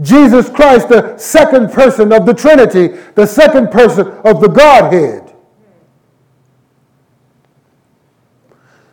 Jesus 0.00 0.48
Christ, 0.48 0.88
the 0.88 1.18
second 1.18 1.72
person 1.72 2.10
of 2.10 2.24
the 2.24 2.32
Trinity, 2.32 2.88
the 3.14 3.26
second 3.26 3.70
person 3.70 4.06
of 4.24 4.40
the 4.40 4.48
Godhead. 4.48 5.27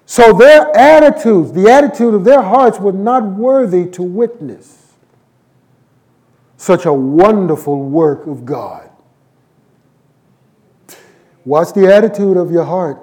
So 0.06 0.34
their 0.34 0.76
attitudes, 0.76 1.52
the 1.52 1.70
attitude 1.70 2.14
of 2.14 2.24
their 2.24 2.42
hearts, 2.42 2.80
were 2.80 2.92
not 2.92 3.24
worthy 3.24 3.88
to 3.92 4.04
witness 4.04 4.94
such 6.58 6.86
a 6.86 6.94
wonderful 6.94 7.84
work 7.84 8.28
of 8.28 8.46
God. 8.46 8.90
Watch 11.44 11.74
the 11.74 11.94
attitude 11.94 12.38
of 12.38 12.52
your 12.52 12.66
heart? 12.66 13.00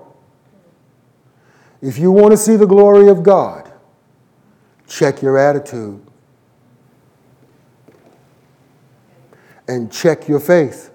If 1.80 1.98
you 1.98 2.12
want 2.12 2.30
to 2.32 2.36
see 2.36 2.56
the 2.56 2.66
glory 2.66 3.08
of 3.08 3.22
God, 3.22 3.70
check 4.86 5.22
your 5.22 5.36
attitude 5.36 6.00
and 9.66 9.90
check 9.92 10.28
your 10.28 10.40
faith. 10.40 10.91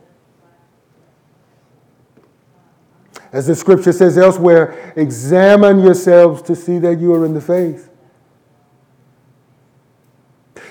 As 3.32 3.48
the 3.48 3.56
scripture 3.56 3.92
says 3.92 4.18
elsewhere, 4.18 4.94
examine 4.96 5.82
yourselves 5.82 6.42
to 6.44 6.56
see 6.56 6.80
that 6.80 7.00
you 7.00 7.14
are 7.14 7.26
in 7.26 7.34
the 7.34 7.42
faith. 7.42 7.90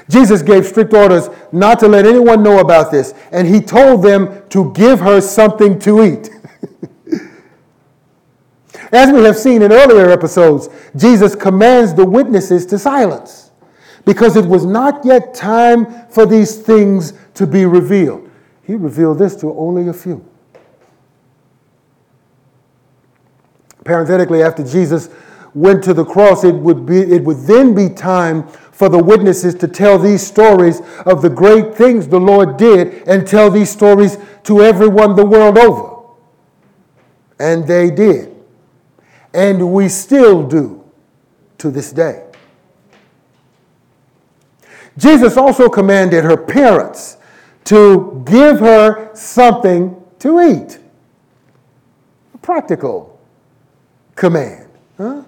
Jesus 0.09 0.43
gave 0.43 0.64
strict 0.64 0.95
orders 0.95 1.28
not 1.53 1.81
to 1.81 1.89
let 1.89 2.07
anyone 2.07 2.43
know 2.43 2.61
about 2.61 2.91
this, 2.91 3.12
and 3.33 3.47
he 3.47 3.61
told 3.61 4.03
them 4.03 4.43
to 4.51 4.72
give 4.72 5.01
her 5.01 5.20
something 5.20 5.78
to 5.81 6.03
eat. 6.05 6.31
As 8.93 9.11
we 9.11 9.24
have 9.24 9.37
seen 9.37 9.62
in 9.62 9.72
earlier 9.72 10.11
episodes, 10.11 10.68
Jesus 10.95 11.35
commands 11.35 11.93
the 11.93 12.05
witnesses 12.05 12.64
to 12.66 12.78
silence 12.78 13.51
because 14.05 14.37
it 14.37 14.45
was 14.47 14.64
not 14.64 15.05
yet 15.05 15.35
time 15.35 16.07
for 16.09 16.24
these 16.24 16.57
things 16.57 17.12
to 17.35 17.47
be 17.47 17.66
revealed. 17.66 18.31
He 18.62 18.76
revealed 18.76 19.18
this 19.18 19.35
to 19.37 19.53
only 19.59 19.89
a 19.89 19.93
few. 19.93 20.24
Parenthetically, 23.87 24.43
after 24.43 24.62
Jesus 24.62 25.09
went 25.55 25.82
to 25.84 25.95
the 25.95 26.05
cross, 26.05 26.45
it 26.45 26.55
would, 26.55 26.84
be, 26.84 26.99
it 26.99 27.24
would 27.24 27.39
then 27.47 27.74
be 27.74 27.89
time 27.89 28.47
for 28.47 28.91
the 28.91 29.03
witnesses 29.03 29.55
to 29.55 29.68
tell 29.68 29.99
these 29.99 30.26
stories 30.26 30.82
of 31.07 31.22
the 31.22 31.30
great 31.30 31.74
things 31.74 32.07
the 32.07 32.20
Lord 32.20 32.59
did 32.59 33.09
and 33.09 33.26
tell 33.26 33.51
these 33.51 33.70
stories 33.70 34.18
to 34.45 34.61
everyone 34.61 35.16
the 35.16 35.24
world 35.24 35.57
over. 35.57 35.97
And 37.39 37.66
they 37.66 37.91
did 37.91 38.37
and 39.37 39.70
we 39.70 39.87
still 39.87 40.43
do 40.43 40.82
to 41.59 41.70
this 41.70 41.93
day. 41.93 42.24
Jesus 44.97 45.37
also 45.37 45.68
commanded 45.68 46.24
her 46.24 46.39
parents 46.39 47.18
to 47.64 48.22
give 48.26 48.61
her 48.61 49.14
something 49.14 50.03
to 50.20 50.41
eat. 50.41 50.78
Practical 52.41 53.16
command. 54.17 54.69
Huh? 54.97 55.23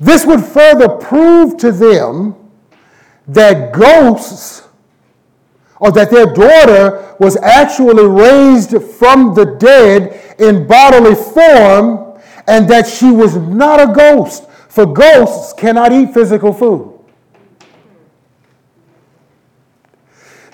This 0.00 0.24
would 0.24 0.42
further 0.42 0.88
prove 0.88 1.56
to 1.58 1.70
them 1.70 2.34
that 3.28 3.72
ghosts, 3.72 4.62
or 5.78 5.90
that 5.92 6.10
their 6.10 6.26
daughter 6.26 7.16
was 7.18 7.36
actually 7.38 8.06
raised 8.06 8.80
from 8.94 9.34
the 9.34 9.56
dead 9.58 10.40
in 10.40 10.66
bodily 10.66 11.14
form, 11.14 12.20
and 12.46 12.68
that 12.68 12.86
she 12.86 13.10
was 13.10 13.36
not 13.36 13.80
a 13.80 13.92
ghost, 13.92 14.48
for 14.68 14.86
ghosts 14.86 15.52
cannot 15.52 15.92
eat 15.92 16.12
physical 16.12 16.52
food. 16.52 16.90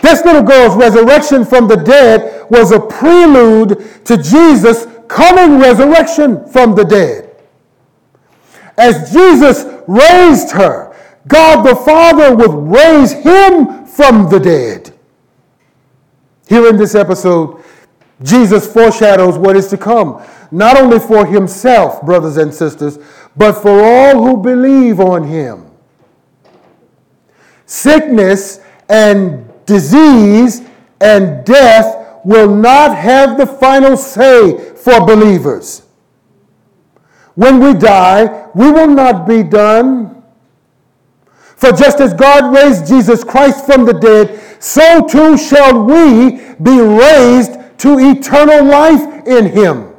This 0.02 0.24
little 0.24 0.42
girl's 0.42 0.76
resurrection 0.76 1.44
from 1.44 1.68
the 1.68 1.76
dead 1.76 2.48
was 2.50 2.72
a 2.72 2.80
prelude 2.80 4.04
to 4.06 4.16
Jesus' 4.16 4.86
coming 5.10 5.58
resurrection 5.58 6.46
from 6.46 6.76
the 6.76 6.84
dead. 6.84 7.36
As 8.78 9.12
Jesus 9.12 9.64
raised 9.88 10.52
her, 10.52 10.96
God 11.26 11.66
the 11.66 11.74
Father 11.74 12.34
would 12.34 12.54
raise 12.72 13.10
him 13.10 13.84
from 13.86 14.30
the 14.30 14.38
dead. 14.38 14.96
Here 16.48 16.68
in 16.68 16.76
this 16.76 16.94
episode, 16.94 17.62
Jesus 18.22 18.72
foreshadows 18.72 19.36
what 19.36 19.56
is 19.56 19.66
to 19.68 19.76
come, 19.76 20.22
not 20.52 20.78
only 20.78 21.00
for 21.00 21.26
himself, 21.26 22.00
brothers 22.02 22.36
and 22.36 22.54
sisters, 22.54 22.98
but 23.36 23.54
for 23.54 23.82
all 23.82 24.22
who 24.22 24.40
believe 24.40 25.00
on 25.00 25.24
him. 25.24 25.66
Sickness 27.66 28.60
and 28.88 29.44
disease 29.66 30.62
and 31.00 31.44
death 31.44 31.99
will 32.24 32.54
not 32.54 32.96
have 32.96 33.38
the 33.38 33.46
final 33.46 33.96
say 33.96 34.74
for 34.74 35.04
believers. 35.06 35.82
When 37.34 37.60
we 37.60 37.74
die, 37.74 38.48
we 38.54 38.70
will 38.70 38.88
not 38.88 39.26
be 39.26 39.42
done. 39.42 40.22
For 41.56 41.72
just 41.72 42.00
as 42.00 42.14
God 42.14 42.54
raised 42.54 42.86
Jesus 42.86 43.22
Christ 43.22 43.66
from 43.66 43.84
the 43.84 43.94
dead, 43.94 44.40
so 44.62 45.06
too 45.06 45.38
shall 45.38 45.84
we 45.84 46.32
be 46.62 46.80
raised 46.80 47.52
to 47.78 47.98
eternal 47.98 48.64
life 48.64 49.26
in 49.26 49.46
him. 49.46 49.94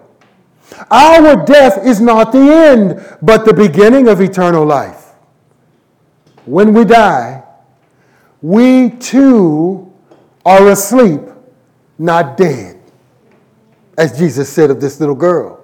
Our 0.90 1.46
death 1.46 1.86
is 1.86 2.02
not 2.02 2.32
the 2.32 2.40
end, 2.40 3.18
but 3.22 3.46
the 3.46 3.54
beginning 3.54 4.08
of 4.08 4.22
eternal 4.22 4.66
life. 4.66 5.14
When 6.46 6.74
we 6.74 6.84
die, 6.84 7.44
we 8.42 8.90
too 8.90 9.92
are 10.46 10.70
asleep, 10.70 11.22
not 12.02 12.36
dead, 12.36 12.82
as 13.96 14.18
Jesus 14.18 14.50
said 14.50 14.72
of 14.72 14.82
this 14.82 15.00
little 15.00 15.16
girl. 15.16 15.64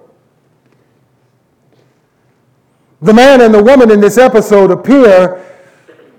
The 3.02 3.12
man 3.12 3.40
and 3.40 3.52
the 3.52 3.62
woman 3.62 3.90
in 3.90 4.00
this 4.00 4.18
episode 4.18 4.70
appear 4.70 5.44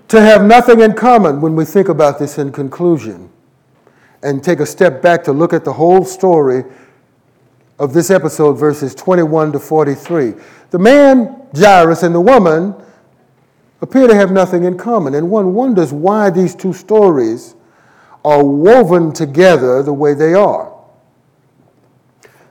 to 0.08 0.20
have 0.20 0.44
nothing 0.44 0.80
in 0.80 0.92
common 0.92 1.40
when 1.40 1.56
we 1.56 1.64
think 1.64 1.88
about 1.88 2.18
this 2.18 2.38
in 2.38 2.52
conclusion 2.52 3.30
and 4.22 4.44
take 4.44 4.60
a 4.60 4.66
step 4.66 5.00
back 5.00 5.24
to 5.24 5.32
look 5.32 5.54
at 5.54 5.64
the 5.64 5.72
whole 5.72 6.04
story 6.04 6.64
of 7.78 7.94
this 7.94 8.10
episode, 8.10 8.54
verses 8.54 8.94
21 8.94 9.52
to 9.52 9.58
43. 9.58 10.34
The 10.70 10.78
man, 10.78 11.46
Jairus, 11.56 12.02
and 12.02 12.14
the 12.14 12.20
woman 12.20 12.74
appear 13.80 14.06
to 14.06 14.14
have 14.14 14.30
nothing 14.30 14.64
in 14.64 14.76
common, 14.76 15.14
and 15.14 15.30
one 15.30 15.54
wonders 15.54 15.94
why 15.94 16.28
these 16.28 16.54
two 16.54 16.74
stories 16.74 17.54
are 18.24 18.44
woven 18.44 19.12
together 19.12 19.82
the 19.82 19.92
way 19.92 20.14
they 20.14 20.34
are. 20.34 20.72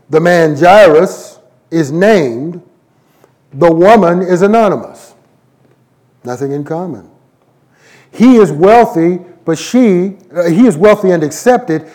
The 0.09 0.19
man, 0.19 0.55
Jairus, 0.55 1.39
is 1.69 1.91
named 1.91 2.61
the 3.53 3.71
woman 3.71 4.21
is 4.21 4.41
anonymous. 4.41 5.13
Nothing 6.23 6.51
in 6.51 6.63
common. 6.63 7.09
He 8.11 8.37
is 8.37 8.51
wealthy, 8.51 9.19
but 9.45 9.57
she, 9.57 10.17
uh, 10.35 10.49
he 10.49 10.67
is 10.67 10.77
wealthy 10.77 11.11
and 11.11 11.23
accepted. 11.23 11.89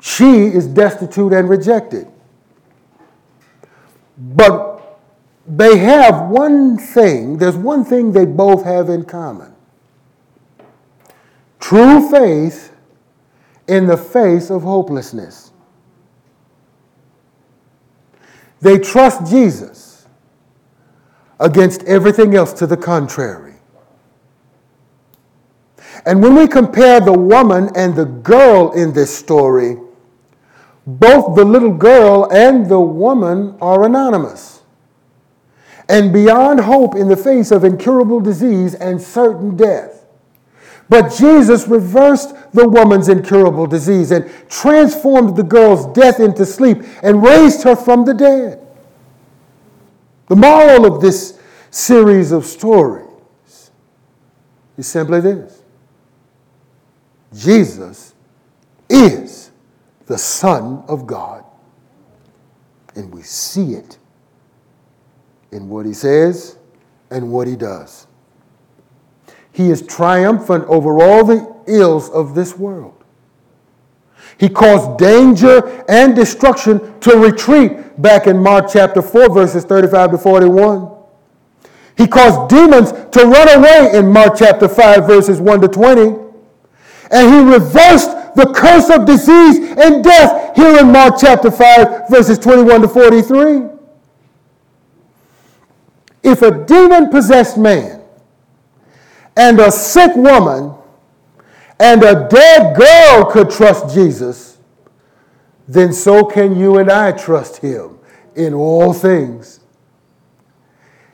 She 0.00 0.46
is 0.46 0.66
destitute 0.66 1.32
and 1.32 1.48
rejected. 1.48 2.06
But 4.18 4.98
they 5.46 5.78
have 5.78 6.28
one 6.28 6.78
thing, 6.78 7.38
there's 7.38 7.56
one 7.56 7.84
thing 7.84 8.12
they 8.12 8.24
both 8.26 8.64
have 8.64 8.88
in 8.88 9.04
common 9.04 9.56
true 11.66 12.08
faith 12.08 12.72
in 13.68 13.86
the 13.86 13.96
face 13.96 14.50
of 14.50 14.62
hopelessness. 14.62 15.52
They 18.60 18.78
trust 18.78 19.30
Jesus 19.30 20.06
against 21.38 21.82
everything 21.84 22.34
else 22.34 22.52
to 22.54 22.66
the 22.66 22.76
contrary. 22.76 23.54
And 26.04 26.22
when 26.22 26.34
we 26.34 26.46
compare 26.46 27.00
the 27.00 27.12
woman 27.12 27.70
and 27.74 27.94
the 27.94 28.04
girl 28.04 28.72
in 28.72 28.92
this 28.92 29.16
story, 29.16 29.76
both 30.86 31.34
the 31.34 31.44
little 31.44 31.72
girl 31.72 32.30
and 32.30 32.68
the 32.68 32.80
woman 32.80 33.56
are 33.60 33.84
anonymous 33.84 34.62
and 35.88 36.12
beyond 36.12 36.60
hope 36.60 36.94
in 36.94 37.08
the 37.08 37.16
face 37.16 37.50
of 37.50 37.64
incurable 37.64 38.20
disease 38.20 38.74
and 38.74 39.00
certain 39.00 39.56
death. 39.56 39.95
But 40.88 41.12
Jesus 41.12 41.66
reversed 41.66 42.34
the 42.52 42.68
woman's 42.68 43.08
incurable 43.08 43.66
disease 43.66 44.12
and 44.12 44.30
transformed 44.48 45.36
the 45.36 45.42
girl's 45.42 45.86
death 45.94 46.20
into 46.20 46.46
sleep 46.46 46.78
and 47.02 47.22
raised 47.22 47.64
her 47.64 47.74
from 47.74 48.04
the 48.04 48.14
dead. 48.14 48.64
The 50.28 50.36
moral 50.36 50.86
of 50.86 51.00
this 51.00 51.38
series 51.70 52.32
of 52.32 52.44
stories 52.44 53.70
is 54.76 54.86
simply 54.86 55.20
this 55.20 55.62
Jesus 57.34 58.14
is 58.88 59.50
the 60.06 60.18
Son 60.18 60.84
of 60.88 61.06
God. 61.06 61.44
And 62.94 63.12
we 63.12 63.22
see 63.22 63.74
it 63.74 63.98
in 65.52 65.68
what 65.68 65.84
he 65.84 65.92
says 65.92 66.56
and 67.10 67.30
what 67.30 67.46
he 67.46 67.56
does. 67.56 68.05
He 69.56 69.70
is 69.70 69.80
triumphant 69.80 70.66
over 70.66 71.00
all 71.00 71.24
the 71.24 71.50
ills 71.66 72.10
of 72.10 72.34
this 72.34 72.58
world. 72.58 72.92
He 74.36 74.50
caused 74.50 74.98
danger 74.98 75.82
and 75.88 76.14
destruction 76.14 77.00
to 77.00 77.16
retreat 77.16 78.02
back 78.02 78.26
in 78.26 78.36
Mark 78.36 78.66
chapter 78.70 79.00
4, 79.00 79.32
verses 79.32 79.64
35 79.64 80.10
to 80.10 80.18
41. 80.18 80.94
He 81.96 82.06
caused 82.06 82.50
demons 82.50 82.92
to 82.92 83.24
run 83.24 83.48
away 83.58 83.92
in 83.94 84.12
Mark 84.12 84.34
chapter 84.36 84.68
5, 84.68 85.06
verses 85.06 85.40
1 85.40 85.62
to 85.62 85.68
20. 85.68 86.02
And 87.10 87.32
he 87.32 87.54
reversed 87.54 88.10
the 88.36 88.52
curse 88.54 88.90
of 88.90 89.06
disease 89.06 89.70
and 89.78 90.04
death 90.04 90.54
here 90.54 90.80
in 90.80 90.92
Mark 90.92 91.14
chapter 91.18 91.50
5, 91.50 92.10
verses 92.10 92.38
21 92.38 92.82
to 92.82 92.88
43. 92.88 93.62
If 96.22 96.42
a 96.42 96.62
demon 96.66 97.08
possessed 97.08 97.56
man 97.56 97.95
and 99.36 99.60
a 99.60 99.70
sick 99.70 100.14
woman 100.16 100.74
and 101.78 102.02
a 102.02 102.28
dead 102.28 102.76
girl 102.76 103.30
could 103.30 103.50
trust 103.50 103.94
Jesus, 103.94 104.58
then 105.68 105.92
so 105.92 106.24
can 106.24 106.56
you 106.56 106.78
and 106.78 106.90
I 106.90 107.12
trust 107.12 107.58
him 107.58 107.98
in 108.34 108.54
all 108.54 108.92
things. 108.92 109.60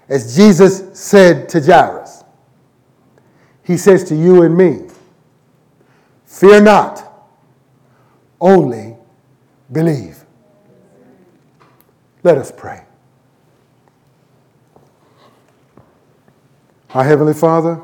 As 0.09 0.37
Jesus 0.37 0.99
said 0.99 1.49
to 1.51 1.61
Jairus, 1.61 2.23
he 3.64 3.77
says 3.77 4.05
to 4.05 4.14
you 4.14 4.43
and 4.43 4.57
me, 4.57 4.89
Fear 6.27 6.62
not, 6.62 7.29
only 8.41 8.97
believe. 9.70 10.25
Let 12.23 12.39
us 12.39 12.53
pray. 12.53 12.85
Our 16.95 17.05
Heavenly 17.05 17.35
Father, 17.35 17.81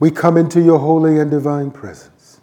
we 0.00 0.10
come 0.10 0.36
into 0.36 0.60
your 0.60 0.78
holy 0.78 1.18
and 1.18 1.30
divine 1.30 1.70
presence 1.70 2.40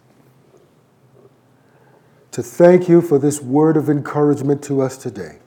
to 2.36 2.42
thank 2.42 2.86
you 2.86 3.00
for 3.00 3.18
this 3.18 3.40
word 3.40 3.78
of 3.78 3.88
encouragement 3.88 4.62
to 4.62 4.82
us 4.82 4.98
today. 4.98 5.38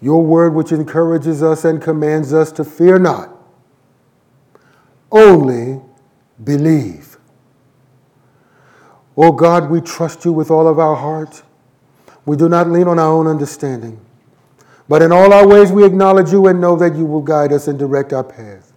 Your 0.00 0.22
word, 0.24 0.54
which 0.54 0.70
encourages 0.70 1.42
us 1.42 1.64
and 1.64 1.82
commands 1.82 2.32
us 2.32 2.52
to 2.52 2.64
fear 2.64 2.96
not, 2.96 3.36
only 5.10 5.80
believe. 6.44 7.18
Oh 9.16 9.32
God, 9.32 9.68
we 9.68 9.80
trust 9.80 10.24
you 10.24 10.32
with 10.32 10.48
all 10.48 10.68
of 10.68 10.78
our 10.78 10.94
heart. 10.94 11.42
We 12.24 12.36
do 12.36 12.48
not 12.48 12.68
lean 12.70 12.86
on 12.86 13.00
our 13.00 13.10
own 13.10 13.26
understanding, 13.26 14.00
but 14.88 15.02
in 15.02 15.10
all 15.10 15.32
our 15.32 15.48
ways 15.48 15.72
we 15.72 15.84
acknowledge 15.84 16.30
you 16.30 16.46
and 16.46 16.60
know 16.60 16.76
that 16.76 16.94
you 16.94 17.04
will 17.04 17.22
guide 17.22 17.52
us 17.52 17.66
and 17.66 17.76
direct 17.76 18.12
our 18.12 18.22
path. 18.22 18.67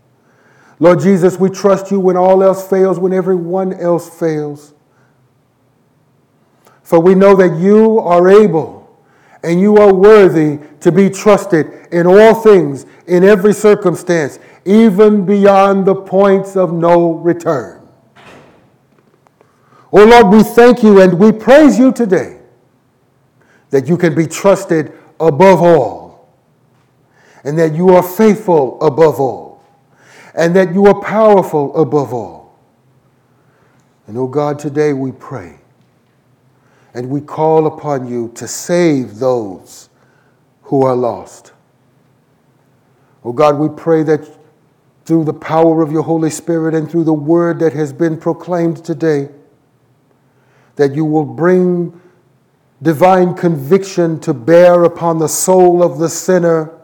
Lord 0.81 0.99
Jesus, 0.99 1.37
we 1.37 1.51
trust 1.51 1.91
you 1.91 1.99
when 1.99 2.17
all 2.17 2.41
else 2.41 2.67
fails, 2.67 2.97
when 2.97 3.13
everyone 3.13 3.71
else 3.71 4.09
fails. 4.19 4.73
For 6.81 6.99
we 6.99 7.13
know 7.13 7.35
that 7.35 7.59
you 7.59 7.99
are 7.99 8.27
able 8.27 8.99
and 9.43 9.61
you 9.61 9.77
are 9.77 9.93
worthy 9.93 10.57
to 10.79 10.91
be 10.91 11.07
trusted 11.07 11.67
in 11.91 12.07
all 12.07 12.33
things, 12.33 12.87
in 13.05 13.23
every 13.23 13.53
circumstance, 13.53 14.39
even 14.65 15.23
beyond 15.23 15.85
the 15.85 15.93
points 15.93 16.55
of 16.55 16.73
no 16.73 17.11
return. 17.13 17.87
Oh 19.93 20.03
Lord, 20.03 20.29
we 20.29 20.41
thank 20.41 20.81
you 20.81 20.99
and 20.99 21.13
we 21.19 21.31
praise 21.31 21.77
you 21.77 21.91
today 21.91 22.39
that 23.69 23.87
you 23.87 23.97
can 23.97 24.15
be 24.15 24.25
trusted 24.25 24.93
above 25.19 25.61
all, 25.61 26.27
and 27.43 27.59
that 27.59 27.75
you 27.75 27.89
are 27.89 28.01
faithful 28.01 28.81
above 28.81 29.19
all, 29.19 29.50
and 30.35 30.55
that 30.55 30.73
you 30.73 30.85
are 30.85 31.01
powerful 31.01 31.75
above 31.75 32.13
all. 32.13 32.57
And 34.07 34.17
oh 34.17 34.27
God, 34.27 34.59
today 34.59 34.93
we 34.93 35.11
pray 35.11 35.57
and 36.93 37.09
we 37.09 37.21
call 37.21 37.67
upon 37.67 38.07
you 38.07 38.31
to 38.35 38.47
save 38.47 39.19
those 39.19 39.89
who 40.63 40.83
are 40.83 40.95
lost. 40.95 41.53
Oh 43.23 43.33
God, 43.33 43.57
we 43.57 43.69
pray 43.69 44.03
that 44.03 44.27
through 45.05 45.23
the 45.25 45.33
power 45.33 45.81
of 45.81 45.91
your 45.91 46.03
Holy 46.03 46.29
Spirit 46.29 46.73
and 46.73 46.89
through 46.89 47.03
the 47.03 47.13
word 47.13 47.59
that 47.59 47.73
has 47.73 47.91
been 47.93 48.17
proclaimed 48.17 48.83
today, 48.83 49.29
that 50.75 50.95
you 50.95 51.05
will 51.05 51.25
bring 51.25 51.99
divine 52.81 53.33
conviction 53.33 54.19
to 54.21 54.33
bear 54.33 54.83
upon 54.83 55.19
the 55.19 55.27
soul 55.27 55.83
of 55.83 55.99
the 55.99 56.09
sinner. 56.09 56.80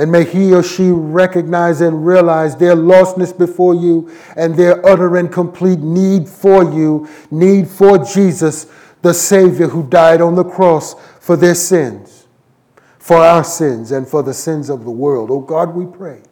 And 0.00 0.10
may 0.10 0.24
he 0.24 0.52
or 0.52 0.62
she 0.62 0.90
recognize 0.90 1.80
and 1.80 2.04
realize 2.06 2.56
their 2.56 2.74
lostness 2.74 3.36
before 3.36 3.74
you 3.74 4.10
and 4.34 4.56
their 4.56 4.84
utter 4.84 5.16
and 5.16 5.30
complete 5.30 5.80
need 5.80 6.28
for 6.28 6.64
you, 6.64 7.08
need 7.30 7.68
for 7.68 7.98
Jesus, 7.98 8.66
the 9.02 9.12
Savior 9.12 9.68
who 9.68 9.86
died 9.88 10.20
on 10.20 10.34
the 10.34 10.44
cross 10.44 10.94
for 11.20 11.36
their 11.36 11.54
sins, 11.54 12.26
for 12.98 13.18
our 13.18 13.44
sins, 13.44 13.92
and 13.92 14.08
for 14.08 14.22
the 14.22 14.34
sins 14.34 14.70
of 14.70 14.84
the 14.84 14.90
world. 14.90 15.30
Oh 15.30 15.40
God, 15.40 15.74
we 15.74 15.84
pray 15.84 16.22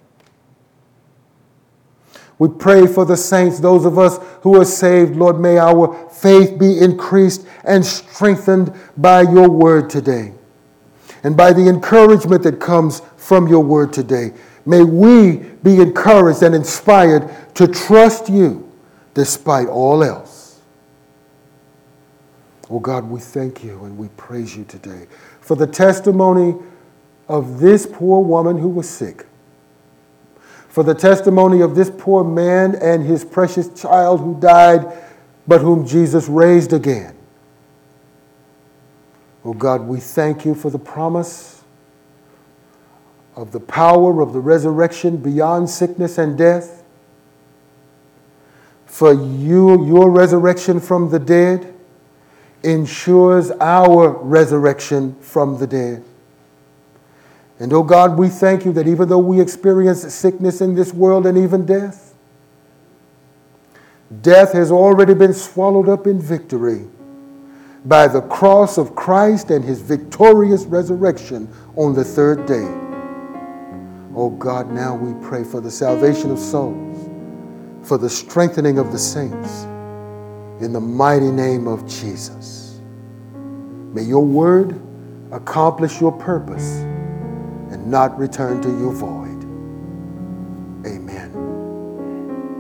we 2.39 2.49
pray 2.49 2.87
for 2.87 3.05
the 3.05 3.17
saints, 3.17 3.59
those 3.59 3.85
of 3.85 3.99
us 3.99 4.19
who 4.43 4.61
are 4.61 4.65
saved. 4.65 5.17
Lord, 5.17 5.41
may 5.41 5.59
our 5.59 6.09
faith 6.11 6.59
be 6.59 6.79
increased 6.79 7.45
and 7.65 7.85
strengthened 7.85 8.73
by 8.97 9.23
your 9.23 9.49
word 9.49 9.91
today. 9.91 10.33
And 11.25 11.37
by 11.37 11.53
the 11.53 11.69
encouragement 11.69 12.45
that 12.45 12.61
comes 12.61 13.03
from 13.29 13.47
your 13.47 13.63
word 13.63 13.93
today, 13.93 14.33
may 14.65 14.83
we 14.83 15.37
be 15.63 15.83
encouraged 15.83 16.43
and 16.43 16.55
inspired 16.55 17.31
to 17.55 17.69
trust 17.69 18.31
you 18.31 18.67
despite 19.13 19.69
all 19.69 20.03
else. 20.03 20.63
Oh 22.71 22.79
God, 22.79 23.05
we 23.05 23.21
thank 23.21 23.63
you 23.63 23.85
and 23.85 23.99
we 23.99 24.09
praise 24.17 24.57
you 24.57 24.65
today 24.65 25.09
for 25.43 25.57
the 25.57 25.67
testimony 25.67 26.55
of 27.29 27.61
this 27.61 27.87
poor 27.87 28.25
woman 28.25 28.57
who 28.57 28.71
was 28.71 28.89
sick 28.89 29.27
for 30.71 30.83
the 30.83 30.95
testimony 30.95 31.61
of 31.61 31.75
this 31.75 31.91
poor 31.99 32.25
man 32.25 32.77
and 32.77 33.05
his 33.05 33.27
precious 33.27 33.69
child 33.79 34.21
who 34.21 34.41
died, 34.41 34.87
but 35.47 35.61
whom 35.61 35.87
Jesus 35.87 36.29
raised 36.29 36.73
again. 36.73 37.15
Oh 39.45 39.53
God, 39.53 39.83
we 39.83 40.01
thank 40.01 40.47
you 40.47 40.55
for 40.55 40.71
the 40.71 40.79
promise 40.79 41.58
of 43.39 43.53
the 43.53 43.61
power 43.61 44.21
of 44.21 44.33
the 44.33 44.41
resurrection 44.41 45.17
beyond 45.17 45.71
sickness 45.71 46.19
and 46.19 46.37
death. 46.37 46.83
For 48.85 49.13
you, 49.13 49.87
your 49.87 50.11
resurrection 50.11 50.81
from 50.81 51.11
the 51.11 51.21
dead 51.21 51.73
ensures 52.65 53.53
our 53.61 54.09
resurrection 54.09 55.15
from 55.21 55.57
the 55.61 55.69
dead. 55.69 56.03
And 57.61 57.73
oh 57.73 57.85
God, 57.85 58.19
we 58.19 58.29
thank 58.29 58.65
you 58.65 58.73
that 58.73 58.89
even 58.89 59.09
though 59.09 59.19
we 59.19 59.41
experience 59.41 60.13
sickness 60.13 60.61
in 60.61 60.75
this 60.75 60.93
world 60.93 61.25
and 61.25 61.39
even 61.39 61.65
death, 61.65 62.15
death 64.21 64.53
has 64.53 64.73
already 64.73 65.15
been 65.15 65.33
swallowed 65.33 65.89
up 65.89 66.09
in 66.09 66.21
victory 66.21 66.87
by 67.85 68.09
the 68.09 68.23
cross 68.23 68.79
of 68.79 68.97
Christ 68.97 69.53
and 69.53 69.65
his 69.65 69.81
victorious 69.81 70.65
resurrection 70.65 71.49
on 71.77 71.95
the 71.95 72.03
third 72.03 72.45
day. 72.45 72.88
Oh 74.21 74.31
God, 74.31 74.73
now 74.73 74.97
we 74.97 75.15
pray 75.25 75.45
for 75.45 75.61
the 75.61 75.71
salvation 75.71 76.33
of 76.33 76.41
souls, 76.41 77.09
for 77.87 77.99
the 77.99 78.11
strengthening 78.11 78.77
of 78.77 78.91
the 78.91 78.99
saints, 78.99 79.63
in 80.61 80.73
the 80.73 80.81
mighty 80.81 81.31
name 81.31 81.69
of 81.69 81.87
Jesus. 81.87 82.81
May 83.95 84.03
your 84.03 84.25
word 84.25 84.83
accomplish 85.31 86.01
your 86.01 86.11
purpose 86.11 86.79
and 87.71 87.87
not 87.87 88.19
return 88.19 88.61
to 88.63 88.69
you 88.69 88.91
void. 88.91 89.28